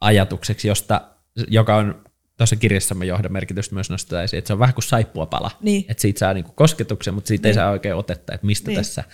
[0.00, 1.00] ajatukseksi, josta,
[1.48, 2.04] joka on
[2.36, 5.84] tuossa kirjassamme johdon merkitystä myös nostetaan esiin, että se on vähän kuin saippuapala, Niin.
[5.88, 7.50] että siitä saa niin kosketuksen, mutta siitä niin.
[7.50, 8.76] ei saa oikein otetta, että mistä niin.
[8.76, 9.04] tässä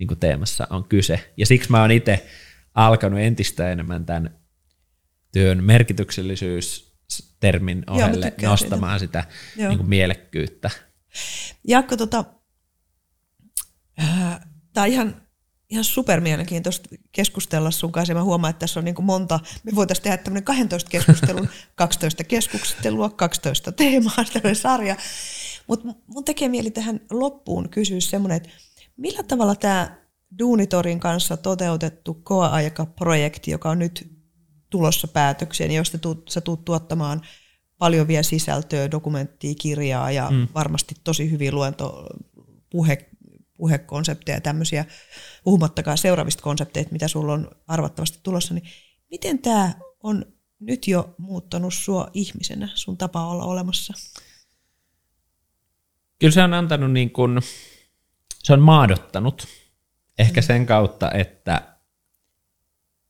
[0.00, 1.32] niin kuin teemassa on kyse.
[1.36, 2.26] Ja siksi mä oon itse
[2.74, 4.38] alkanut entistä enemmän tämän
[5.32, 6.90] työn merkityksellisyys
[7.40, 9.24] termin mä ohelle tykkään nostamaan sitä
[9.56, 9.68] Joo.
[9.68, 10.70] niin kuin mielekkyyttä.
[11.68, 12.24] Jaakko, tota,
[14.02, 14.40] äh,
[14.72, 15.22] tämä on ihan,
[15.70, 18.10] ihan super mielenkiintoista keskustella sun kanssa.
[18.10, 21.48] Ja mä huomaan, että tässä on niin kuin monta, me voitaisiin tehdä tämmöinen 12 keskustelun,
[21.74, 24.96] 12 keskustelua, 12 teemaa, tämmöinen sarja.
[25.66, 28.48] Mutta mun tekee mieli tähän loppuun kysyä semmoinen, että
[29.00, 29.96] millä tavalla tämä
[30.38, 34.12] Duunitorin kanssa toteutettu koeaikaprojekti, joka on nyt
[34.70, 37.20] tulossa päätökseen, josta tuut, sä tuut tuottamaan
[37.78, 40.48] paljon vielä sisältöä, dokumenttia, kirjaa ja mm.
[40.54, 42.06] varmasti tosi hyviä luento,
[42.70, 43.10] puhe,
[43.56, 44.84] puhekonsepteja ja tämmöisiä,
[45.44, 48.64] puhumattakaan seuraavista konsepteista, mitä sulla on arvattavasti tulossa, niin
[49.10, 50.24] miten tämä on
[50.60, 53.94] nyt jo muuttanut sua ihmisenä, sun tapa olla olemassa?
[56.18, 57.38] Kyllä se on antanut niin kuin,
[58.44, 59.46] se on maadottanut
[60.18, 61.62] ehkä sen kautta, että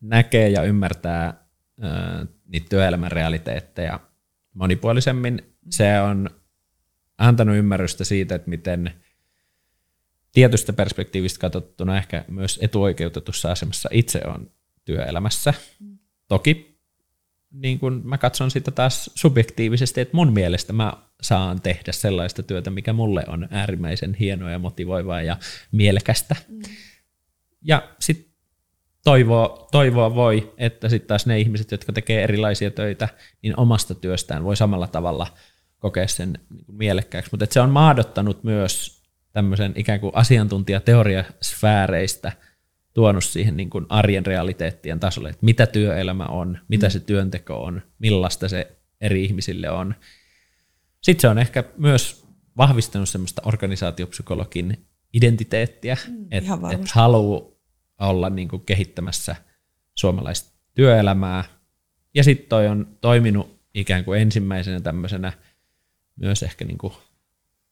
[0.00, 1.44] näkee ja ymmärtää
[2.46, 4.00] niitä työelämän realiteetteja
[4.54, 5.56] monipuolisemmin.
[5.70, 6.30] Se on
[7.18, 8.94] antanut ymmärrystä siitä, että miten
[10.32, 14.50] tietystä perspektiivistä katsottuna ehkä myös etuoikeutetussa asemassa itse on
[14.84, 15.54] työelämässä.
[16.28, 16.69] Toki
[17.50, 20.92] niin kun mä katson sitä taas subjektiivisesti, että mun mielestä mä
[21.22, 25.36] saan tehdä sellaista työtä, mikä mulle on äärimmäisen hienoa ja motivoivaa ja
[25.72, 26.36] mielekästä.
[26.48, 26.62] Mm.
[27.62, 28.30] Ja sitten
[29.04, 33.08] toivoa, toivoa voi, että sitten taas ne ihmiset, jotka tekee erilaisia töitä,
[33.42, 35.26] niin omasta työstään voi samalla tavalla
[35.78, 37.30] kokea sen niin mielekkääksi.
[37.32, 42.32] Mutta se on maadottanut myös tämmöisen ikään kuin asiantuntijateoriasfääreistä
[43.00, 46.90] tuonut siihen niin kuin arjen realiteettien tasolle, että mitä työelämä on, mitä mm.
[46.90, 49.94] se työnteko on, millaista se eri ihmisille on.
[51.02, 52.26] Sitten se on ehkä myös
[52.56, 57.42] vahvistanut semmoista organisaatiopsykologin identiteettiä, mm, että et haluaa
[57.98, 59.36] olla niin kuin kehittämässä
[59.94, 61.44] suomalaista työelämää.
[62.14, 65.32] Ja sitten toi on toiminut ikään kuin ensimmäisenä tämmöisenä
[66.16, 66.92] myös ehkä niin kuin,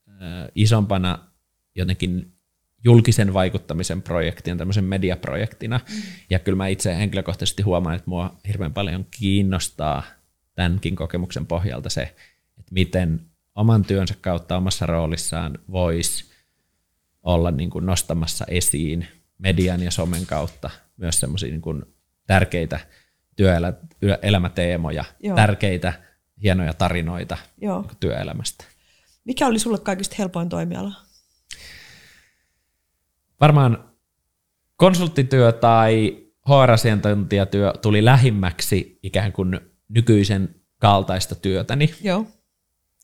[0.09, 1.19] äh, isompana
[1.75, 2.38] jotenkin
[2.85, 5.81] julkisen vaikuttamisen projektin, tämmöisen mediaprojektina.
[5.89, 6.03] Mm.
[6.31, 10.03] Ja kyllä mä itse henkilökohtaisesti huomaan, että mua hirveän paljon kiinnostaa
[10.55, 12.03] tämänkin kokemuksen pohjalta se,
[12.59, 13.21] että miten
[13.55, 16.31] oman työnsä kautta omassa roolissaan voisi
[17.23, 19.09] olla niin kuin nostamassa esiin
[19.39, 21.83] median ja somen kautta myös semmoisia niin
[22.27, 22.81] tärkeitä
[23.37, 25.37] työelämäteemoja, Joo.
[25.37, 25.93] tärkeitä
[26.43, 27.83] hienoja tarinoita Joo.
[27.83, 28.65] Niin työelämästä.
[29.25, 31.08] Mikä oli sulle kaikista helpoin toimiala?
[33.41, 33.95] Varmaan
[34.77, 36.19] konsulttityö tai
[36.49, 41.95] HR-asiantuntijatyö tuli lähimmäksi ikään kuin nykyisen kaltaista työtäni.
[42.03, 42.27] Joo.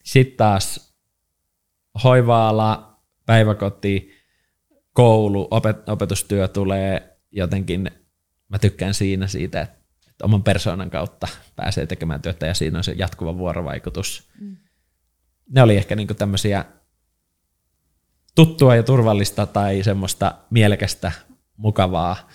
[0.04, 0.94] Sitten taas
[2.04, 4.10] hoivaala, päiväkoti,
[4.92, 7.90] koulu, opet- opetustyö tulee jotenkin,
[8.48, 9.84] mä tykkään siinä siitä, että,
[10.22, 14.30] oman persoonan kautta pääsee tekemään työtä ja siinä on se jatkuva vuorovaikutus.
[14.40, 14.56] Mm.
[15.50, 16.64] Ne oli ehkä niinku tämmöisiä
[18.34, 21.12] tuttua ja turvallista tai semmoista mielekästä,
[21.56, 22.28] mukavaa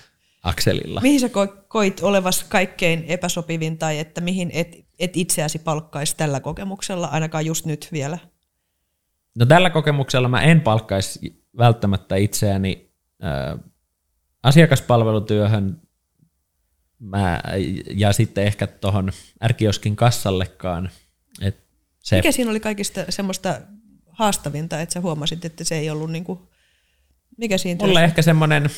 [0.44, 1.02] akselilla.
[1.02, 1.30] Mihin sä
[1.68, 7.66] koit olevas kaikkein epäsopivin tai että mihin et, et itseäsi palkkaisi tällä kokemuksella, ainakaan just
[7.66, 8.18] nyt vielä?
[9.36, 12.92] No tällä kokemuksella mä en palkkaisi välttämättä itseäni
[13.24, 13.60] äh,
[14.44, 15.82] asiakaspalvelutyöhön
[17.00, 17.42] mä,
[17.96, 19.12] ja sitten ehkä tuohon
[19.44, 20.90] ärkioskin kassallekaan.
[21.42, 21.58] Et
[22.00, 23.62] se, Mikä siinä oli kaikista semmoista
[24.20, 26.50] haastavinta, että sä huomasit, että se ei ollut niinku,
[27.38, 28.70] mikä siinä Mulle ehkä semmoinen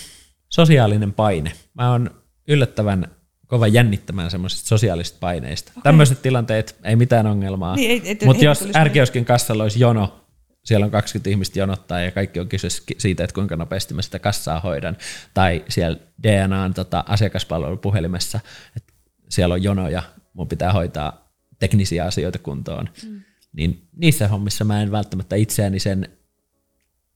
[0.50, 1.52] sosiaalinen paine.
[1.74, 2.12] Mä oon
[2.48, 3.08] yllättävän
[3.48, 5.72] kova jännittämään semmoisista sosiaalisista paineista.
[5.72, 5.84] Okay.
[5.84, 7.76] Tämmöiset tilanteet, ei mitään ongelmaa.
[7.76, 10.26] Niin, Mutta jos ärkioskin kassalla olisi jono,
[10.64, 12.68] siellä on 20 ihmistä jonottaa ja kaikki on kyse
[12.98, 14.98] siitä, että kuinka nopeasti mä sitä kassaa hoidan.
[15.34, 18.40] Tai siellä DNAn tota, asiakaspalvelupuhelimessa,
[18.78, 18.94] että
[19.30, 22.90] siellä on jono ja mun pitää hoitaa teknisiä asioita kuntoon.
[23.06, 23.22] Mm.
[23.54, 26.18] Niin niissä hommissa mä en välttämättä itseäni sen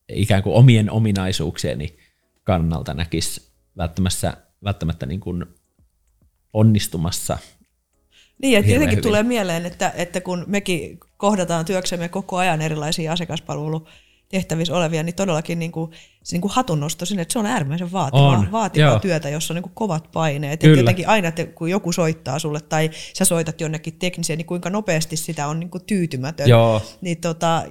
[0.10, 1.98] ikään kuin omien ominaisuuksieni
[2.44, 5.46] kannalta näkisi välttämättä, välttämättä niin kuin
[6.54, 7.38] onnistumassa.
[8.42, 9.04] Niin, että jotenkin hyvin.
[9.04, 13.88] tulee mieleen, että, että kun mekin kohdataan työksemme koko ajan erilaisia asiakaspalvelu
[14.30, 15.92] tehtävissä olevia, niin todellakin niin kuin,
[16.24, 18.52] se niin kuin hatunnosto sinne, että se on äärimmäisen vaativaa, on.
[18.52, 20.60] vaativaa työtä, jossa on niin kuin kovat paineet.
[20.60, 20.78] Kyllä.
[20.78, 25.18] jotenkin aina, että kun joku soittaa sulle tai sä soitat jonnekin tekniseen, niin kuinka nopeasti
[25.18, 26.50] sitä on niin kuin tyytymätön.
[26.50, 26.82] Joo.
[27.02, 27.64] Niin tota,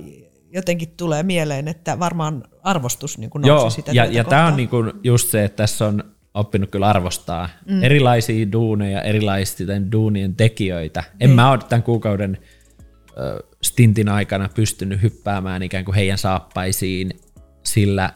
[0.53, 4.69] jotenkin tulee mieleen, että varmaan arvostus niin nousi Joo, sitä ja, ja tämä on niin
[4.69, 7.83] kuin just se, että tässä on oppinut kyllä arvostaa mm.
[7.83, 11.05] erilaisia duuneja, erilaisten duunien tekijöitä.
[11.21, 11.31] En niin.
[11.31, 12.39] mä ole tämän kuukauden
[13.19, 17.21] ö, stintin aikana pystynyt hyppäämään ikään kuin heidän saappaisiin
[17.65, 18.11] sillä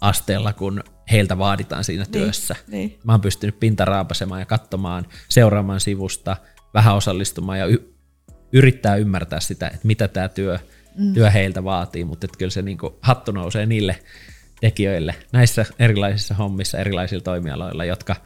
[0.00, 2.56] asteella, kun heiltä vaaditaan siinä niin, työssä.
[2.68, 2.98] Niin.
[3.04, 6.36] Mä oon pystynyt pintaraapasemaan ja katsomaan, seuraamaan sivusta,
[6.74, 7.94] vähän osallistumaan ja y-
[8.52, 10.58] yrittää ymmärtää sitä, että mitä tämä työ–
[10.96, 11.14] mm.
[11.14, 13.98] työ heiltä vaatii, mutta kyllä se niin kuin hattu nousee niille
[14.60, 18.16] tekijöille näissä erilaisissa hommissa, erilaisilla toimialoilla, jotka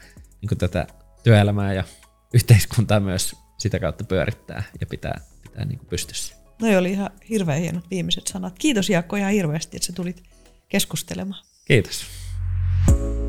[0.41, 0.87] niin kuin tätä
[1.23, 1.85] työelämää ja
[2.35, 5.21] yhteiskuntaa myös sitä kautta pyörittää ja pitää,
[5.61, 6.35] pidetään niin kuin pystyssä.
[6.63, 8.59] No oli ihan hirveän hienot viimeiset sanat.
[8.59, 10.23] Kiitos Jaakko ihan hirveästi, että sä tulit
[10.69, 11.45] keskustelemaan.
[11.65, 12.05] Kiitos.
[12.87, 13.20] Thank you